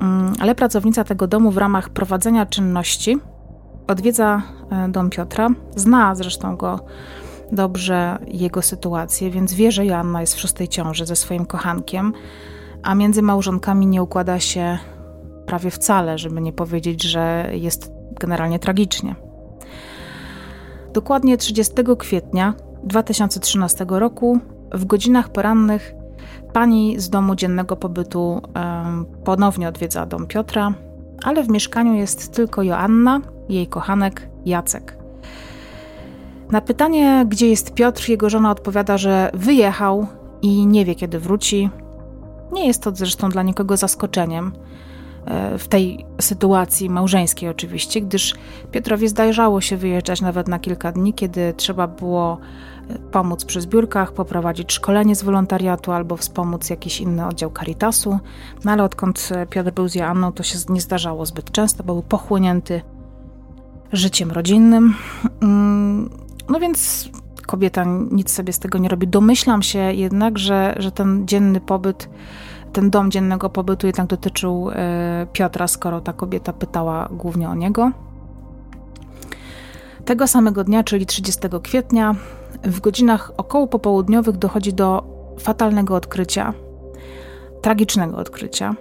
[0.01, 3.19] mm, ale pracownica tego domu w ramach prowadzenia czynności
[3.87, 6.81] odwiedza e, dom Piotra, zna zresztą go
[7.53, 12.13] dobrze jego sytuację, więc wie, że Joanna jest w szóstej ciąży ze swoim kochankiem,
[12.83, 14.79] a między małżonkami nie układa się
[15.47, 19.15] prawie wcale, żeby nie powiedzieć, że jest generalnie tragicznie.
[20.93, 22.55] Dokładnie 30 kwietnia
[22.87, 24.39] 2013 roku
[24.73, 25.95] w godzinach porannych
[26.53, 28.43] pani z domu dziennego pobytu
[29.25, 30.75] ponownie odwiedza dom Piotra,
[31.23, 35.05] ale w mieszkaniu jest tylko Joanna, jej kochanek Jacek.
[36.51, 40.07] Na pytanie, gdzie jest Piotr, jego żona odpowiada, że wyjechał
[40.43, 41.71] i nie wie, kiedy wróci.
[42.53, 44.53] Nie jest to zresztą dla nikogo zaskoczeniem
[45.27, 48.35] e, w tej sytuacji małżeńskiej, oczywiście, gdyż
[48.71, 52.39] Piotrowi zdarzało się wyjeżdżać nawet na kilka dni, kiedy trzeba było
[53.13, 58.19] pomóc przy zbiórkach, poprowadzić szkolenie z wolontariatu albo wspomóc jakiś inny oddział Caritasu.
[58.65, 62.03] No ale odkąd Piotr był z Joanną, to się nie zdarzało zbyt często, bo był
[62.03, 62.83] pochłonięty
[63.93, 64.95] życiem rodzinnym.
[65.43, 66.11] Mm,
[66.49, 67.09] no więc
[67.47, 69.09] kobieta nic sobie z tego nie robi.
[69.09, 72.09] Domyślam się jednak, że, że ten dzienny pobyt,
[72.73, 77.93] ten dom dziennego pobytu jednak dotyczył e, Piotra, skoro ta kobieta pytała głównie o niego.
[80.05, 82.15] Tego samego dnia, czyli 30 kwietnia,
[82.63, 85.05] w godzinach około popołudniowych dochodzi do
[85.39, 86.55] fatalnego odkrycia,
[87.63, 88.75] tragicznego odkrycia.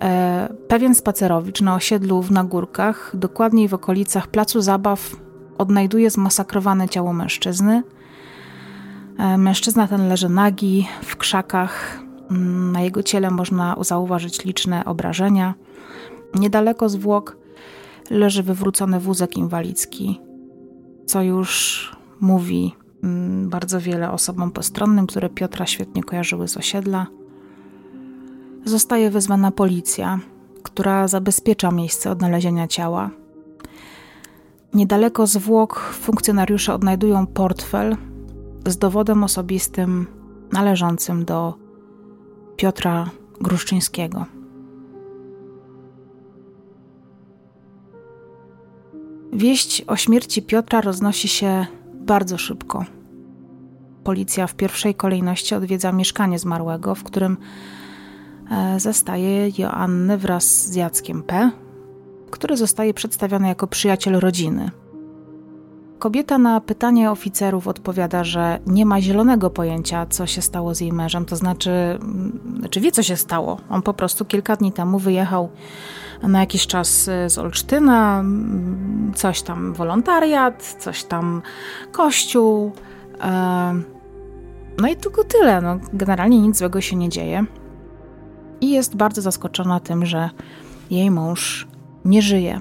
[0.00, 5.16] E, pewien spacerowicz na osiedlu w Nagórkach, dokładniej w okolicach placu zabaw
[5.58, 7.82] odnajduje zmasakrowane ciało mężczyzny.
[9.18, 11.98] E, mężczyzna ten leży nagi w krzakach.
[12.30, 15.54] Mm, na jego ciele można zauważyć liczne obrażenia.
[16.34, 17.36] Niedaleko zwłok
[18.10, 20.20] leży wywrócony wózek inwalidzki,
[21.06, 27.06] co już mówi mm, bardzo wiele osobom postronnym, które Piotra świetnie kojarzyły z osiedla.
[28.64, 30.18] Zostaje wezwana policja,
[30.62, 33.10] która zabezpiecza miejsce odnalezienia ciała.
[34.74, 37.96] Niedaleko zwłok funkcjonariusze odnajdują portfel
[38.66, 40.06] z dowodem osobistym
[40.52, 41.54] należącym do
[42.56, 44.37] Piotra Gruszczyńskiego.
[49.32, 52.84] Wieść o śmierci Piotra roznosi się bardzo szybko.
[54.04, 57.36] Policja w pierwszej kolejności odwiedza mieszkanie zmarłego, w którym
[58.50, 61.50] e, zastaje Joannę wraz z Jackiem P.,
[62.30, 64.70] który zostaje przedstawiony jako przyjaciel rodziny.
[65.98, 70.92] Kobieta na pytanie oficerów odpowiada, że nie ma zielonego pojęcia, co się stało z jej
[70.92, 73.60] mężem, to znaczy, mm, znaczy wie, co się stało.
[73.70, 75.48] On po prostu kilka dni temu wyjechał
[76.22, 81.42] na jakiś czas y, z Olsztyna, mm, coś tam wolontariat, coś tam
[81.92, 82.72] kościół.
[83.20, 83.82] E,
[84.78, 85.60] no i tylko tyle.
[85.60, 87.44] No, generalnie nic złego się nie dzieje.
[88.60, 90.30] I jest bardzo zaskoczona tym, że
[90.90, 91.68] jej mąż
[92.04, 92.60] nie żyje.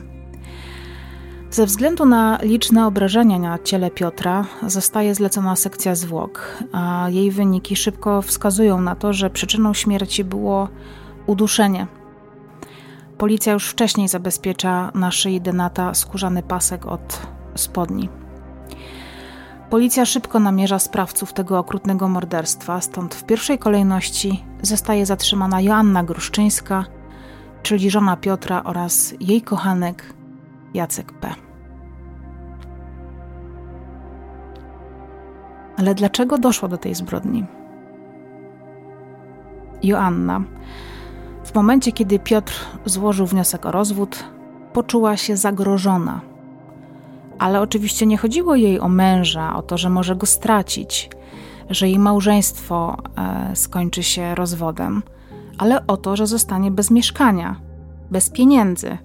[1.52, 7.76] Ze względu na liczne obrażenia na ciele Piotra zostaje zlecona sekcja zwłok, a jej wyniki
[7.76, 10.70] szybko wskazują na to, że przyczyną śmierci było
[11.28, 11.88] uduszenie.
[13.18, 18.10] Policja już wcześniej zabezpiecza na szyi Denata skórzany pasek od spodni.
[19.70, 26.86] Policja szybko namierza sprawców tego okrutnego morderstwa, stąd w pierwszej kolejności zostaje zatrzymana Joanna Gruszczyńska–
[27.68, 30.14] czyli żona Piotra oraz jej kochanek
[30.74, 31.34] Jacek P.
[35.78, 37.46] Ale dlaczego doszło do tej zbrodni?
[39.84, 40.42] Joanna,
[41.48, 42.54] w momencie kiedy Piotr
[42.86, 44.24] złożył wniosek o rozwód,
[44.74, 46.22] poczuła się zagrożona.
[47.40, 51.10] Ale oczywiście nie chodziło jej o męża, o to, że może go stracić,
[51.70, 55.04] że jej małżeństwo e, skończy się rozwodem
[55.58, 57.56] ale o to, że zostanie bez mieszkania,
[58.12, 58.98] bez pieniędzy,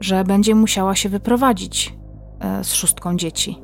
[0.00, 1.96] że będzie musiała się wyprowadzić
[2.40, 3.58] e, z szóstką dzieci.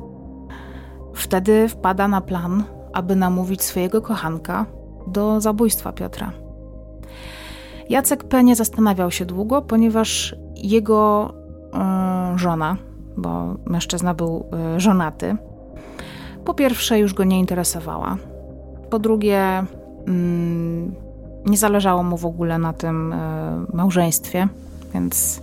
[1.14, 4.66] Wtedy wpada na plan, aby namówić swojego kochanka
[5.06, 6.45] do zabójstwa Piotra.
[7.88, 8.44] Jacek P.
[8.44, 11.34] nie zastanawiał się długo, ponieważ jego
[12.34, 12.76] y, żona,
[13.16, 14.46] bo mężczyzna był
[14.76, 15.36] y, żonaty,
[16.44, 18.16] po pierwsze już go nie interesowała,
[18.90, 19.64] po drugie
[20.08, 21.06] y,
[21.46, 23.16] nie zależało mu w ogóle na tym e,
[23.72, 24.48] małżeństwie,
[24.94, 25.42] więc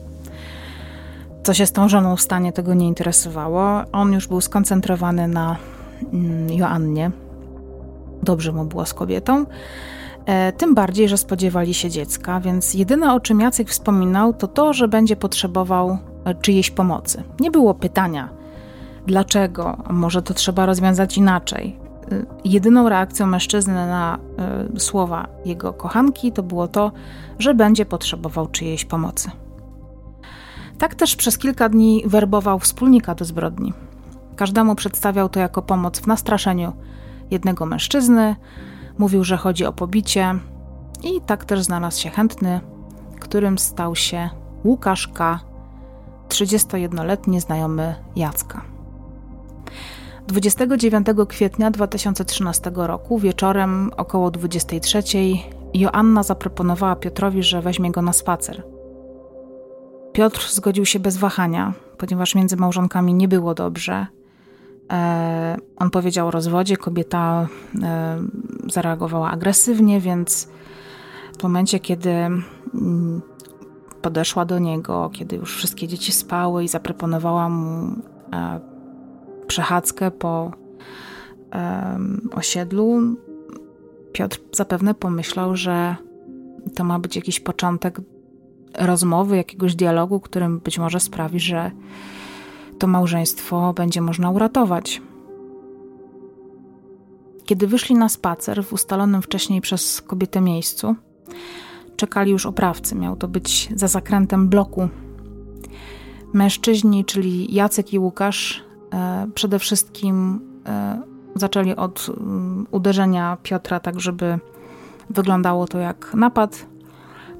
[1.43, 3.81] co się z tą żoną stanie, tego nie interesowało.
[3.91, 5.57] On już był skoncentrowany na
[6.13, 7.11] mm, Joannie.
[8.23, 9.45] Dobrze mu było z kobietą.
[10.25, 14.73] E, tym bardziej, że spodziewali się dziecka, więc jedyne o czym Jacek wspominał, to to,
[14.73, 17.23] że będzie potrzebował e, czyjejś pomocy.
[17.39, 18.29] Nie było pytania,
[19.07, 21.79] dlaczego, może to trzeba rozwiązać inaczej.
[22.11, 24.19] Y, jedyną reakcją mężczyzny na
[24.77, 26.91] słowa jego kochanki to było to,
[27.39, 29.31] że będzie potrzebował czyjejś pomocy.
[30.77, 33.73] Tak też przez kilka dni werbował wspólnika do zbrodni.
[34.35, 36.73] Każdemu przedstawiał to jako pomoc w nastraszeniu
[37.31, 38.35] jednego mężczyzny,
[38.97, 40.35] mówił, że chodzi o pobicie
[41.03, 42.59] i tak też znalazł się chętny,
[43.19, 44.29] którym stał się
[44.65, 45.39] Łukasz K.,
[46.29, 48.61] 31-letni znajomy Jacka.
[50.27, 55.03] 29 kwietnia 2013 roku wieczorem około 23
[55.73, 58.63] Joanna zaproponowała Piotrowi, że weźmie go na spacer.
[60.13, 64.07] Piotr zgodził się bez wahania, ponieważ między małżonkami nie było dobrze.
[64.91, 67.47] E, on powiedział o rozwodzie, kobieta
[67.83, 68.23] e,
[68.71, 70.47] zareagowała agresywnie, więc
[71.39, 73.21] w momencie, kiedy mm,
[74.01, 77.95] podeszła do niego, kiedy już wszystkie dzieci spały i zaproponowała mu
[78.33, 78.59] e,
[79.47, 80.51] przechadzkę po
[82.35, 83.15] osiedlu,
[84.13, 85.95] Piotr zapewne pomyślał, że
[86.75, 88.01] to ma być jakiś początek
[88.79, 91.71] rozmowy, jakiegoś dialogu, którym być może sprawi, że
[92.79, 95.01] to małżeństwo będzie można uratować.
[97.45, 100.95] Kiedy wyszli na spacer w ustalonym wcześniej przez kobietę miejscu,
[101.95, 102.95] czekali już oprawcy.
[102.95, 104.89] Miał to być za zakrętem bloku.
[106.33, 108.63] Mężczyźni, czyli Jacek i Łukasz,
[108.93, 111.01] e, przede wszystkim e,
[111.35, 114.39] zaczęli od mm, uderzenia Piotra, tak żeby
[115.09, 116.65] wyglądało to jak napad.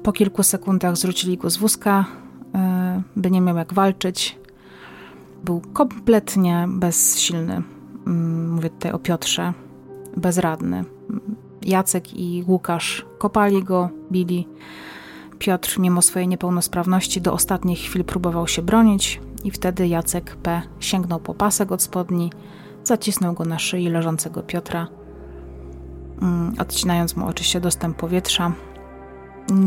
[0.02, 2.04] Po kilku sekundach zwrócili go z wózka,
[2.54, 4.43] e, by nie miał jak walczyć.
[5.44, 7.62] Był kompletnie bezsilny.
[8.06, 9.52] Mm, mówię tutaj o Piotrze,
[10.16, 10.84] bezradny.
[11.62, 14.48] Jacek i Łukasz kopali go, bili.
[15.38, 20.62] Piotr, mimo swojej niepełnosprawności, do ostatnich chwil próbował się bronić, i wtedy Jacek P.
[20.80, 22.32] sięgnął po pasek od spodni,
[22.84, 24.88] zacisnął go na szyi leżącego Piotra,
[26.22, 28.52] mm, odcinając mu oczywiście dostęp powietrza.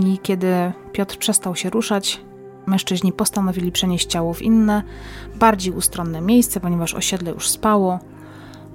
[0.06, 2.22] I kiedy Piotr przestał się ruszać,
[2.68, 4.84] mężczyźni postanowili przenieść ciało w inne,
[5.36, 8.00] bardziej ustronne miejsce, ponieważ osiedle już spało.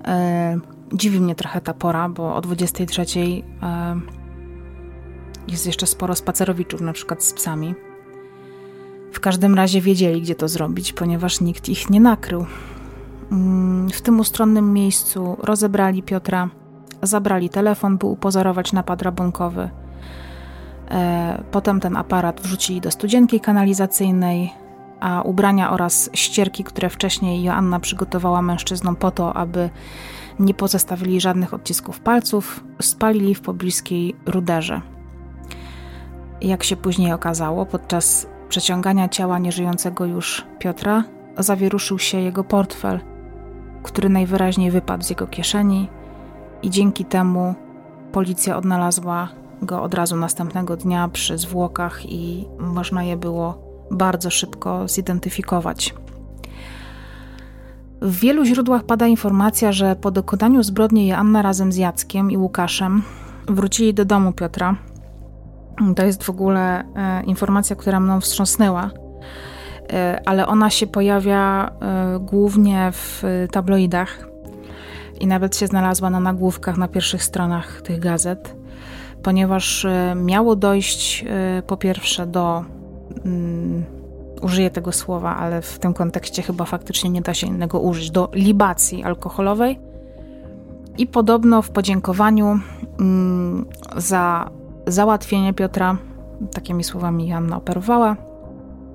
[0.04, 0.58] E,
[0.92, 3.04] dziwi mnie trochę ta pora, bo o 23
[3.62, 4.00] e,
[5.48, 7.74] jest jeszcze sporo spacerowiczów, na przykład z psami.
[9.12, 12.46] W każdym razie wiedzieli, gdzie to zrobić, ponieważ nikt ich nie nakrył.
[13.32, 16.48] Mm, w tym ustronnym miejscu rozebrali Piotra,
[17.02, 19.70] zabrali telefon, by upozorować napad rabunkowy.
[20.92, 24.52] E, potem ten aparat wrzucili do studzienki kanalizacyjnej,
[25.00, 29.70] a ubrania oraz ścierki, które wcześniej Joanna przygotowała mężczyznom po to, aby
[30.38, 34.80] nie pozostawili żadnych odcisków palców, spalili w pobliskiej ruderze.
[36.40, 41.04] Jak się później okazało, podczas przeciągania ciała nieżyjącego już Piotra
[41.38, 43.00] zawieruszył się jego portfel,
[43.82, 45.88] który najwyraźniej wypadł z jego kieszeni
[46.62, 47.54] i dzięki temu
[48.12, 49.28] policja odnalazła
[49.62, 55.94] go od razu następnego dnia przy zwłokach i można je było bardzo szybko zidentyfikować.
[58.02, 63.02] W wielu źródłach pada informacja, że po dokonaniu zbrodni Joanna razem z Jackiem i Łukaszem
[63.48, 64.76] wrócili do domu Piotra.
[65.96, 68.90] To jest w ogóle e, informacja, która mną wstrząsnęła,
[69.92, 74.28] e, ale ona się pojawia e, głównie w tabloidach
[75.20, 78.61] i nawet się znalazła na nagłówkach na pierwszych stronach tych gazet,
[79.22, 82.64] ponieważ e, miało dojść e, po pierwsze do.
[83.24, 83.84] Mm,
[84.42, 88.30] użyję tego słowa, ale w tym kontekście chyba faktycznie nie da się innego użyć, do
[88.34, 89.80] libacji alkoholowej.
[90.98, 92.60] I podobno w podziękowaniu
[93.00, 93.66] mm,
[93.96, 94.50] za
[94.86, 95.96] załatwienie Piotra,
[96.52, 98.16] takimi słowami Joanna operowała,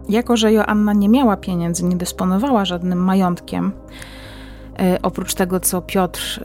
[0.09, 3.71] jako że Joanna nie miała pieniędzy, nie dysponowała żadnym majątkiem,
[4.79, 6.41] e, oprócz tego, co Piotr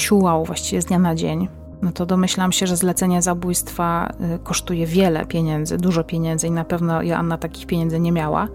[0.00, 1.48] ciułał właściwie z dnia na dzień,
[1.82, 6.64] no to domyślam się, że zlecenie zabójstwa y, kosztuje wiele pieniędzy, dużo pieniędzy i na
[6.64, 8.48] pewno Joanna takich pieniędzy nie miała.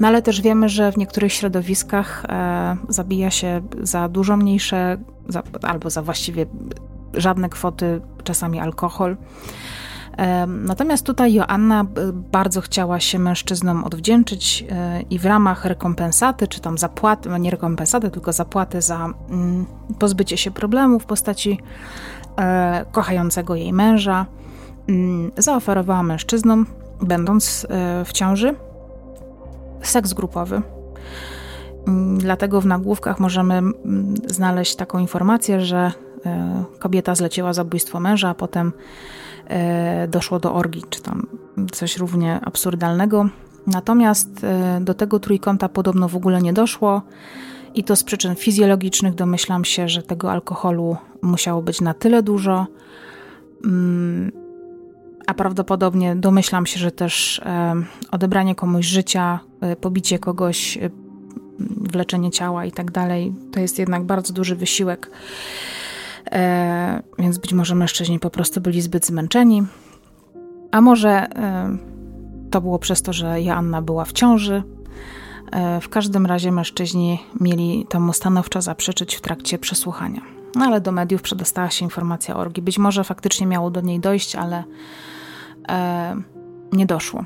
[0.00, 4.98] No ale też wiemy, że w niektórych środowiskach e, zabija się za dużo mniejsze,
[5.28, 6.46] za, albo za właściwie
[7.14, 9.16] żadne kwoty, czasami alkohol.
[10.46, 16.60] Natomiast tutaj Joanna e, bardzo chciała się mężczyznom odwdzięczyć e, i w ramach rekompensaty, czy
[16.60, 19.66] tam zapłaty, no nie rekompensaty, tylko zapłaty za mm,
[19.98, 21.58] pozbycie się problemu w postaci
[22.38, 24.26] e, kochającego jej męża,
[24.88, 26.66] mm, zaoferowała mężczyznom,
[27.00, 27.66] będąc
[28.04, 28.54] w ciąży,
[29.82, 30.62] seks grupowy.
[31.86, 33.62] Mm, dlatego w nagłówkach możemy
[34.26, 35.92] znaleźć taką informację, że
[36.78, 39.31] kobieta zleciła zabójstwo męża, a potem E,
[40.08, 41.26] doszło do orgii, czy tam
[41.72, 43.28] coś równie absurdalnego.
[43.66, 47.02] Natomiast e, do tego trójkąta podobno w ogóle nie doszło.
[47.74, 52.66] I to z przyczyn fizjologicznych domyślam się, że tego alkoholu musiało być na tyle dużo.
[53.64, 54.32] Mm,
[55.26, 57.74] a prawdopodobnie domyślam się, że też e,
[58.10, 59.40] odebranie komuś życia,
[59.80, 60.78] pobicie kogoś
[61.58, 63.34] wleczenie ciała i tak dalej.
[63.52, 65.10] To jest jednak bardzo duży wysiłek,
[66.32, 69.62] e, więc być może mężczyźni po prostu byli zbyt zmęczeni.
[70.70, 71.76] A może e,
[72.50, 74.62] to było przez to, że Joanna była w ciąży.
[75.52, 80.20] E, w każdym razie mężczyźni mieli temu stanowczo zaprzeczyć w trakcie przesłuchania.
[80.54, 82.62] No ale do mediów przedostała się informacja o orgii.
[82.62, 84.64] Być może faktycznie miało do niej dojść, ale
[85.68, 86.16] e,
[86.72, 87.24] nie doszło.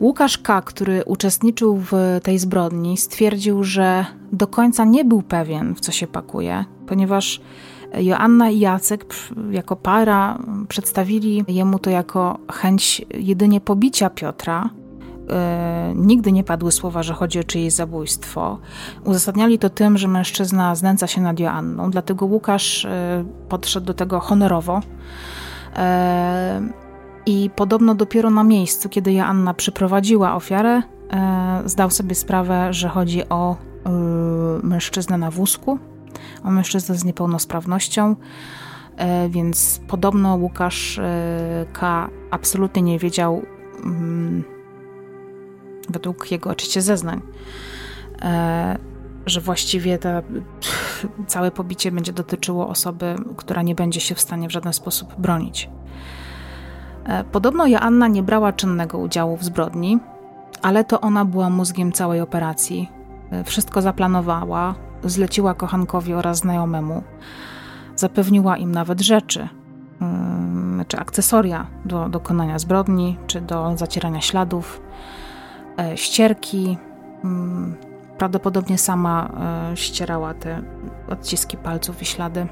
[0.00, 5.80] Łukasz K., który uczestniczył w tej zbrodni, stwierdził, że do końca nie był pewien, w
[5.80, 7.40] co się pakuje, ponieważ
[7.94, 9.14] Joanna i Jacek
[9.50, 14.70] jako para przedstawili jemu to jako chęć jedynie pobicia Piotra.
[15.30, 18.58] E, nigdy nie padły słowa, że chodzi o czyjeś zabójstwo.
[19.04, 24.20] Uzasadniali to tym, że mężczyzna znęca się nad Joanną, dlatego Łukasz e, podszedł do tego
[24.20, 24.80] honorowo.
[25.76, 26.60] E,
[27.26, 30.82] I podobno dopiero na miejscu, kiedy Joanna przyprowadziła ofiarę,
[31.64, 33.56] zdał sobie sprawę, że chodzi o
[34.62, 35.78] mężczyznę na wózku,
[36.44, 38.16] o mężczyznę z niepełnosprawnością,
[38.96, 42.08] e, więc podobno Łukasz e, K.
[42.30, 43.42] absolutnie nie wiedział,
[43.84, 44.44] mm,
[45.88, 47.20] według jego oczywiście zeznań,
[48.22, 48.78] e,
[49.26, 50.08] że właściwie to
[51.26, 55.70] całe pobicie będzie dotyczyło osoby, która nie będzie się w stanie w żaden sposób bronić.
[57.32, 59.98] Podobno Joanna nie brała czynnego udziału w zbrodni,
[60.62, 62.88] ale to ona była mózgiem całej operacji.
[63.44, 64.74] Wszystko zaplanowała,
[65.04, 67.02] zleciła kochankowi oraz znajomemu.
[67.96, 69.48] Zapewniła im nawet rzeczy,
[70.00, 74.80] mm, czy akcesoria do dokonania zbrodni, czy do zacierania śladów,
[75.78, 76.78] e, ścierki.
[77.24, 77.76] Mm,
[78.18, 79.30] prawdopodobnie sama
[79.72, 80.62] e, ścierała te
[81.08, 82.46] odciski palców i ślady,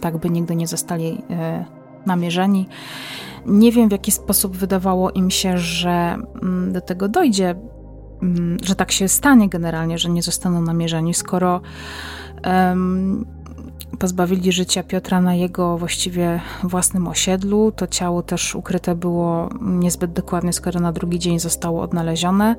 [0.00, 1.64] tak by nigdy nie zostali e,
[2.06, 2.68] namierzeni.
[3.46, 7.54] Nie wiem, w jaki sposób wydawało im się, że mm, do tego dojdzie,
[8.62, 11.60] że tak się stanie generalnie, że nie zostaną namierzeni, skoro
[12.44, 13.26] um,
[13.98, 17.72] pozbawili życia Piotra na jego właściwie własnym osiedlu.
[17.72, 22.56] To ciało też ukryte było niezbyt dokładnie, skoro na drugi dzień zostało odnalezione.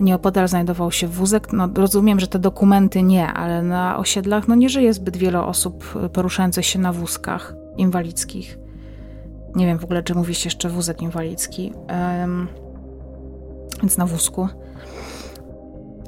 [0.00, 1.52] Nieopodal znajdował się wózek.
[1.52, 5.84] No, rozumiem, że te dokumenty nie, ale na osiedlach no, nie żyje zbyt wiele osób
[6.12, 8.58] poruszających się na wózkach inwalidzkich.
[9.54, 11.72] Nie wiem w ogóle, czy mówi się jeszcze wózek inwalidzki.
[12.20, 12.48] Um,
[13.80, 14.48] więc na wózku.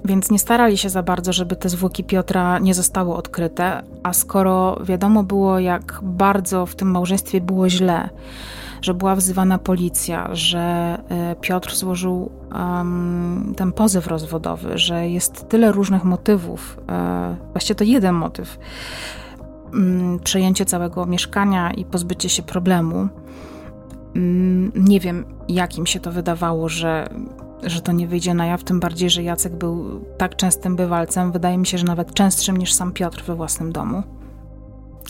[0.07, 4.79] Więc nie starali się za bardzo, żeby te zwłoki Piotra nie zostały odkryte, a skoro
[4.85, 8.09] wiadomo było, jak bardzo w tym małżeństwie było źle,
[8.83, 10.59] że była wzywana policja, że
[11.09, 17.85] e, Piotr złożył um, ten pozew rozwodowy, że jest tyle różnych motywów, e, właściwie to
[17.85, 18.59] jeden motyw,
[19.73, 23.09] um, przejęcie całego mieszkania i pozbycie się problemu.
[24.15, 27.09] Um, nie wiem, jak im się to wydawało, że
[27.63, 31.59] że to nie wyjdzie na jaw, tym bardziej, że Jacek był tak częstym bywalcem, wydaje
[31.59, 34.03] mi się, że nawet częstszym niż sam Piotr we własnym domu.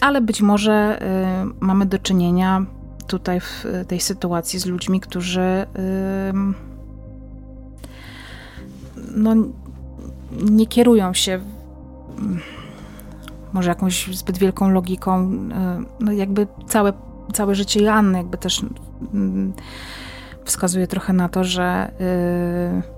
[0.00, 2.66] Ale być może y, mamy do czynienia
[3.06, 5.66] tutaj w tej sytuacji z ludźmi, którzy y,
[9.16, 9.34] no,
[10.32, 11.42] nie kierują się y,
[13.52, 15.32] może jakąś zbyt wielką logiką.
[15.32, 16.92] Y, no, jakby całe,
[17.32, 18.62] całe życie Joanny jakby też
[19.14, 19.52] mm,
[20.46, 22.96] wskazuje trochę na to, że yy,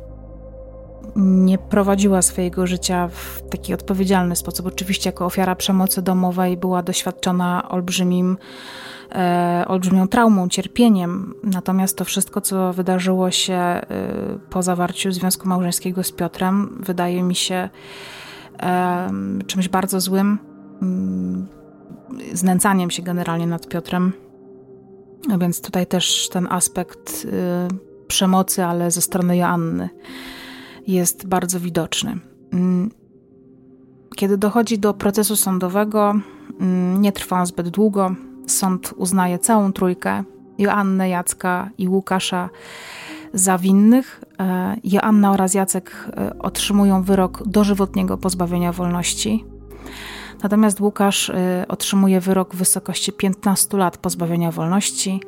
[1.16, 4.66] nie prowadziła swojego życia w taki odpowiedzialny sposób.
[4.66, 8.36] Oczywiście, jako ofiara przemocy domowej była doświadczona olbrzymim,
[9.12, 11.34] e, olbrzymią traumą, cierpieniem.
[11.44, 13.82] Natomiast to wszystko, co wydarzyło się e,
[14.50, 17.68] po zawarciu związku małżeńskiego z Piotrem, wydaje mi się
[19.46, 20.38] czymś bardzo złym,
[20.82, 21.46] mm,
[22.32, 24.12] znęcaniem się generalnie nad Piotrem
[25.30, 27.28] a więc tutaj też ten aspekt y,
[28.06, 29.88] przemocy, ale ze strony Joanny
[30.86, 32.18] jest bardzo widoczny.
[32.52, 32.90] Mm,
[34.16, 36.14] kiedy dochodzi do procesu sądowego,
[36.60, 38.14] mm, nie trwa on zbyt długo.
[38.46, 40.24] Sąd uznaje całą trójkę
[40.58, 42.50] Joannę, Jacka i Łukasza
[43.34, 44.24] za winnych.
[44.40, 49.44] E, Joanna oraz Jacek e, otrzymują wyrok dożywotniego pozbawienia wolności.
[50.42, 51.34] Natomiast Łukasz y,
[51.68, 55.20] otrzymuje wyrok w wysokości 15 lat pozbawienia wolności.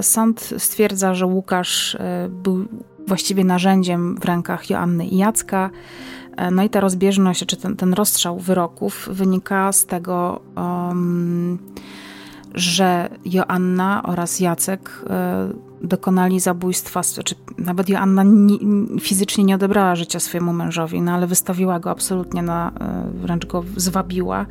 [0.00, 1.98] Y, sąd stwierdza, że Łukasz y,
[2.28, 2.64] był
[3.06, 5.70] właściwie narzędziem w rękach Joanny i Jacka.
[6.50, 11.58] No i ta rozbieżność, czy ten, ten rozstrzał wyroków wynika z tego, um,
[12.54, 15.04] że Joanna oraz Jacek
[15.82, 18.58] dokonali zabójstwa, czy nawet Joanna nie,
[19.00, 23.64] fizycznie nie odebrała życia swojemu mężowi, no ale wystawiła go absolutnie na, e, wręcz go
[23.76, 24.46] zwabiła.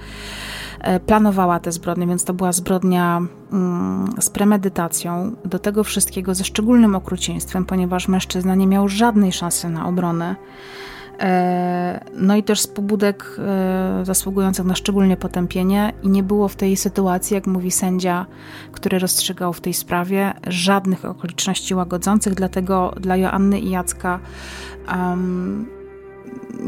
[0.80, 3.22] E, planowała te zbrodnie, więc to była zbrodnia
[3.52, 9.70] mm, z premedytacją, do tego wszystkiego ze szczególnym okrucieństwem, ponieważ mężczyzna nie miał żadnej szansy
[9.70, 10.36] na obronę.
[11.20, 15.94] E, no i też z pobudek e, zasługujących na szczególnie potępienie.
[16.04, 18.26] I nie było w tej sytuacji, jak mówi sędzia,
[18.72, 24.20] który rozstrzygał w tej sprawie, żadnych okoliczności łagodzących, dlatego dla Joanny i Jacka
[24.90, 25.70] um,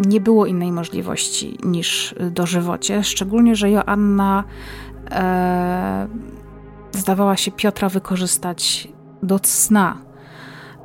[0.07, 4.43] nie było innej możliwości niż dożywocie, szczególnie, że Joanna
[5.11, 6.07] e,
[6.91, 8.87] zdawała się Piotra wykorzystać
[9.23, 9.97] do cna.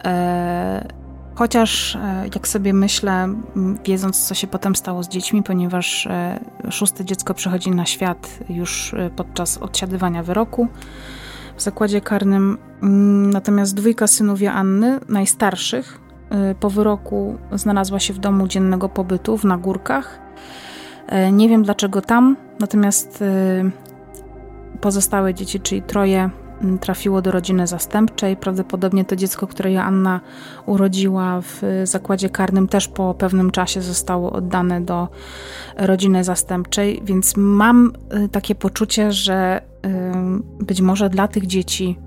[0.05, 1.04] E,
[1.35, 3.29] Chociaż, e, jak sobie myślę,
[3.85, 8.95] wiedząc, co się potem stało z dziećmi, ponieważ e, szóste dziecko przychodzi na świat już
[8.95, 10.69] e, podczas odsiadywania wyroku
[11.57, 12.59] w zakładzie karnym,
[13.33, 16.01] natomiast dwójka synów Joanny, najstarszych,
[16.61, 20.21] po wyroku znalazła się w domu dziennego pobytu w Nagórkach.
[21.33, 23.25] Nie wiem dlaczego tam, natomiast
[24.81, 26.31] pozostałe dzieci, czyli troje
[26.81, 28.37] trafiło do rodziny zastępczej.
[28.37, 30.21] Prawdopodobnie to dziecko, które Joanna
[30.67, 35.09] urodziła w zakładzie karnym, też po pewnym czasie zostało oddane do
[35.77, 37.93] rodziny zastępczej, więc mam
[38.25, 39.61] y, takie poczucie, że
[40.61, 41.99] y, być może dla tych dzieci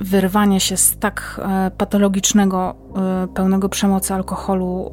[0.00, 2.74] wyrwanie się z tak e, patologicznego,
[3.24, 4.92] e, pełnego przemocy, alkoholu,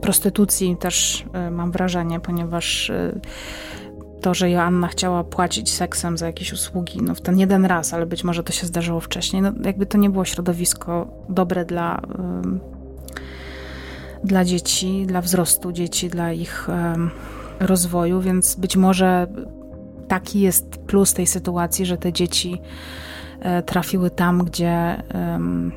[0.00, 2.92] prostytucji też e, mam wrażenie, ponieważ
[4.24, 8.06] to, że Joanna chciała płacić seksem za jakieś usługi, no w ten jeden raz, ale
[8.06, 12.60] być może to się zdarzyło wcześniej, no jakby to nie było środowisko dobre dla, um,
[14.24, 17.10] dla dzieci, dla wzrostu dzieci, dla ich um,
[17.60, 19.26] rozwoju, więc być może
[20.08, 22.60] taki jest plus tej sytuacji, że te dzieci
[23.40, 25.72] e, trafiły tam, gdzie um,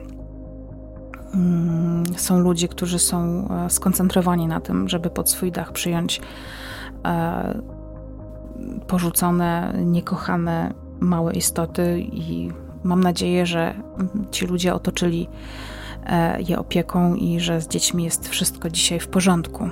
[2.17, 6.21] są ludzie, którzy są e, skoncentrowani na tym, żeby pod swój dach przyjąć
[7.05, 7.76] e,
[8.87, 12.51] porzucone, niekochane małe istoty i
[12.83, 13.73] mam nadzieję, że
[14.31, 15.29] ci ludzie otoczyli
[16.05, 19.69] e, je opieką i że z dziećmi jest wszystko dzisiaj w porządku.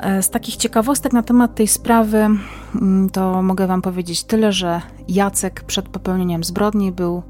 [0.00, 4.80] E, z takich ciekawostek na temat tej sprawy mm, to mogę Wam powiedzieć tyle, że
[5.08, 7.22] Jacek przed popełnieniem zbrodni był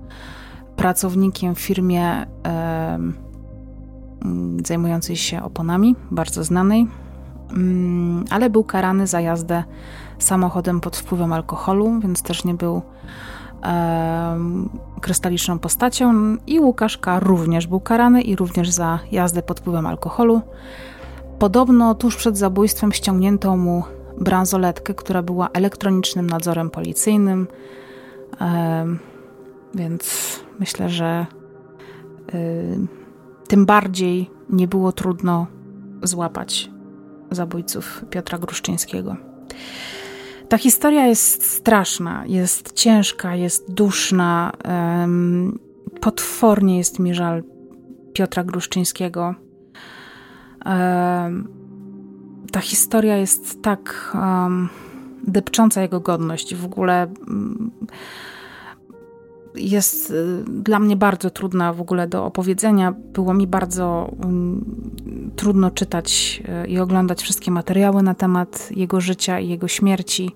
[0.76, 2.98] pracownikiem w firmie e,
[4.64, 6.86] zajmującej się oponami, bardzo znanej.
[7.54, 9.64] Mm, ale był karany za jazdę
[10.18, 12.82] samochodem pod wpływem alkoholu, więc też nie był
[13.62, 14.38] e,
[15.00, 16.36] krystaliczną postacią.
[16.46, 17.20] I Łukasz K.
[17.20, 20.40] również był karany i również za jazdę pod wpływem alkoholu.
[21.38, 23.82] Podobno tuż przed zabójstwem ściągnięto mu
[24.20, 27.46] bransoletkę, która była elektronicznym nadzorem policyjnym,
[28.40, 28.86] e,
[29.74, 32.36] więc myślę, że e,
[33.48, 35.46] tym bardziej nie było trudno
[36.02, 36.73] złapać
[37.34, 39.16] zabójców Piotra Gruszczyńskiego.
[40.48, 44.52] Ta historia jest straszna, jest ciężka, jest duszna.
[46.00, 47.42] Potwornie jest mi żal
[48.12, 49.34] Piotra Gruszczyńskiego.
[52.52, 54.68] Ta historia jest tak um,
[55.26, 56.54] depcząca jego godność.
[56.54, 57.70] W ogóle um,
[59.54, 62.92] jest y, dla mnie bardzo trudna w ogóle do opowiedzenia.
[62.92, 69.40] Było mi bardzo um, trudno czytać y, i oglądać wszystkie materiały na temat jego życia
[69.40, 70.30] i jego śmierci.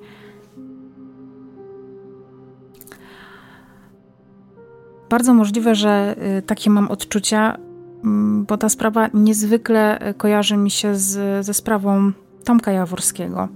[5.11, 7.59] Bardzo możliwe, że y, takie mam odczucia,
[8.05, 12.13] mm, bo ta sprawa niezwykle kojarzy mi się z, ze sprawą
[12.45, 13.49] Tomka Jaworskiego,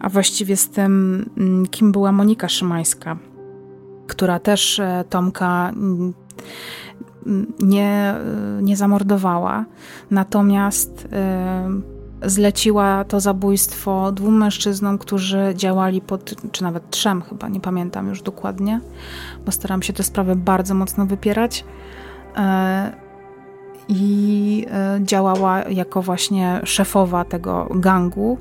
[0.00, 3.16] a właściwie z tym, mm, kim była Monika Szymańska
[4.08, 6.14] która też e, Tomka mm,
[7.60, 8.14] nie,
[8.62, 9.64] nie zamordowała,
[10.10, 11.68] natomiast e,
[12.22, 18.22] zleciła to zabójstwo dwóm mężczyznom, którzy działali pod, czy nawet trzem chyba, nie pamiętam już
[18.22, 18.80] dokładnie,
[19.46, 21.64] bo staram się tę sprawę bardzo mocno wypierać.
[23.88, 24.66] I
[25.00, 28.38] działała jako właśnie szefowa tego gangu,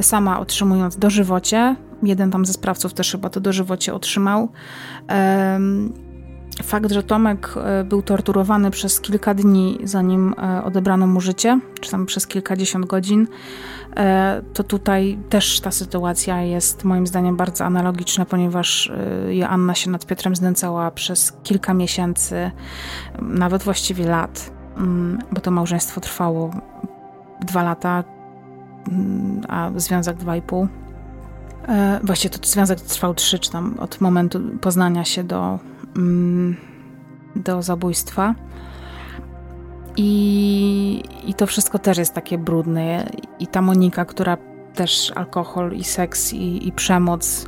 [0.00, 4.48] sama otrzymując dożywocie, Jeden tam ze sprawców też chyba to dożywocie otrzymał.
[6.62, 11.90] Fakt, że Tomek e, był torturowany przez kilka dni, zanim e, odebrano mu życie, czy
[11.90, 13.28] tam przez kilkadziesiąt godzin,
[13.96, 18.92] e, to tutaj też ta sytuacja jest moim zdaniem bardzo analogiczna, ponieważ
[19.30, 22.50] Joanna się nad Piotrem znęcała przez kilka miesięcy,
[23.22, 26.50] nawet właściwie lat, mm, bo to małżeństwo trwało
[27.46, 28.04] dwa lata,
[28.88, 30.68] mm, a związek dwa i pół.
[32.02, 35.58] Właściwie to związek trwał trzy, czy tam od momentu poznania się do,
[37.36, 38.34] do zabójstwa.
[39.96, 43.10] I, I to wszystko też jest takie brudne.
[43.38, 44.36] I ta Monika, która
[44.74, 47.46] też alkohol i seks i, i przemoc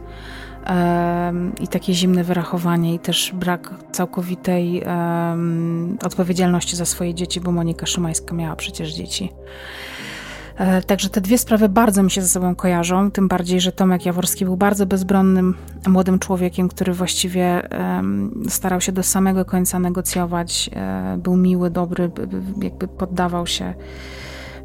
[1.61, 7.87] i takie zimne wyrachowanie i też brak całkowitej um, odpowiedzialności za swoje dzieci, bo Monika
[7.87, 9.31] Szymańska miała przecież dzieci.
[10.61, 14.07] E, także te dwie sprawy bardzo mi się ze sobą kojarzą, tym bardziej, że Tomek
[14.07, 15.55] Jaworski był bardzo bezbronnym
[15.87, 17.69] młodym człowiekiem, który właściwie
[18.49, 22.11] starał się do samego końca negocjować, e, był miły, dobry,
[22.63, 23.75] jakby poddawał się,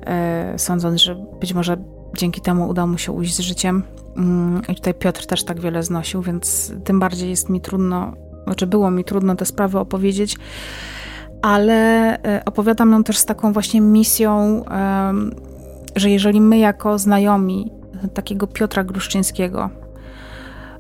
[0.06, 1.78] e, sądząc, że być może
[2.18, 3.84] dzięki temu uda mu się ujść z życiem.
[4.18, 8.68] Mm, I tutaj Piotr też tak wiele znosił, więc tym bardziej jest mi trudno, znaczy
[8.68, 10.38] było mi trudno te sprawy opowiedzieć,
[11.42, 14.64] ale opowiadam ją też z taką właśnie misją,
[15.96, 17.72] że jeżeli my jako znajomi
[18.14, 19.70] takiego Piotra Gruszczyńskiego,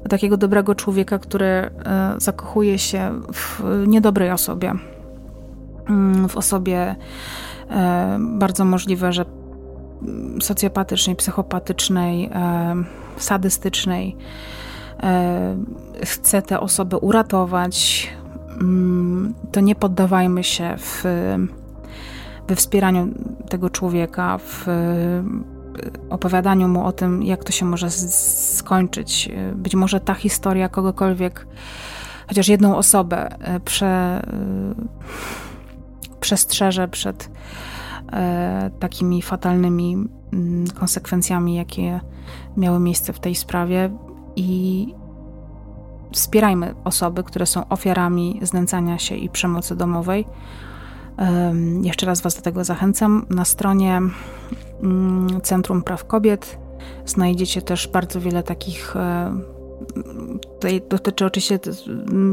[0.09, 1.70] takiego dobrego człowieka, który e,
[2.18, 4.74] zakochuje się w niedobrej osobie,
[5.89, 6.95] mm, w osobie
[7.70, 9.26] e, bardzo możliwe, że
[10.41, 12.76] socjopatycznej, psychopatycznej, e,
[13.18, 14.16] sadystycznej.
[16.03, 18.07] Chce te osoby uratować,
[18.61, 21.03] mm, to nie poddawajmy się w,
[22.47, 23.07] we wspieraniu
[23.49, 24.65] tego człowieka, w
[26.09, 29.29] opowiadaniu mu o tym, jak to się może skończyć.
[29.55, 31.47] Być może ta historia kogokolwiek,
[32.27, 34.21] chociaż jedną osobę e, prze,
[36.19, 37.29] przestrzeże przed
[38.79, 39.97] takimi fatalnymi
[40.33, 41.99] mm, konsekwencjami, jakie
[42.57, 43.89] miały miejsce w tej sprawie
[44.35, 44.87] i
[46.11, 50.25] wspierajmy osoby, które są ofiarami znęcania się i przemocy domowej.
[51.82, 53.26] Jeszcze raz Was do tego zachęcam.
[53.30, 54.01] Na stronie
[54.84, 56.57] mm, Centrum Praw Kobiet
[57.05, 59.55] znajdziecie też bardzo wiele takich e,
[60.41, 61.59] Tutaj dotyczy oczywiście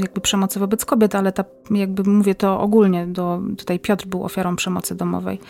[0.00, 4.56] jakby przemocy wobec kobiet, ale ta, jakby mówię to ogólnie, do, tutaj Piotr był ofiarą
[4.56, 5.40] przemocy domowej.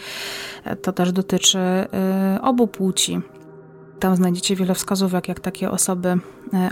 [0.83, 3.21] To też dotyczy y, obu płci.
[4.01, 6.19] Tam znajdziecie wiele wskazówek, jak takie osoby,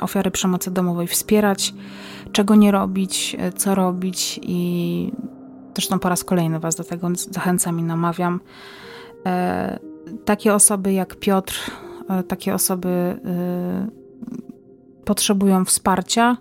[0.00, 1.74] ofiary przemocy domowej wspierać,
[2.32, 5.12] czego nie robić, co robić i
[5.74, 8.40] zresztą po raz kolejny Was do tego zachęcam i namawiam.
[10.24, 11.70] Takie osoby jak Piotr,
[12.28, 13.20] takie osoby
[15.04, 16.36] potrzebują wsparcia,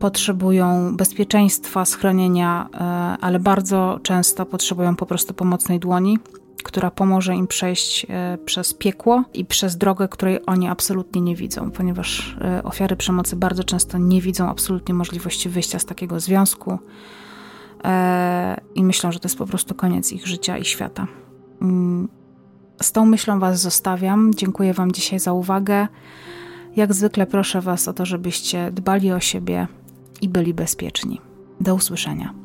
[0.00, 2.78] potrzebują bezpieczeństwa, schronienia, e,
[3.20, 6.18] ale bardzo często potrzebują po prostu pomocnej dłoni,
[6.64, 11.70] która pomoże im przejść e, przez piekło i przez drogę, której oni absolutnie nie widzą,
[11.70, 16.78] ponieważ e, ofiary przemocy bardzo często nie widzą absolutnie możliwości wyjścia z takiego związku
[18.74, 21.06] i myślą, że to jest po prostu koniec ich życia i świata.
[21.62, 22.08] Mm,
[22.82, 24.34] z tą myślą Was zostawiam.
[24.34, 25.88] Dziękuję Wam dzisiaj za uwagę.
[26.76, 29.66] Jak zwykle proszę Was o to, żebyście dbali o siebie
[30.22, 31.20] i byli bezpieczni.
[31.60, 32.43] Do usłyszenia.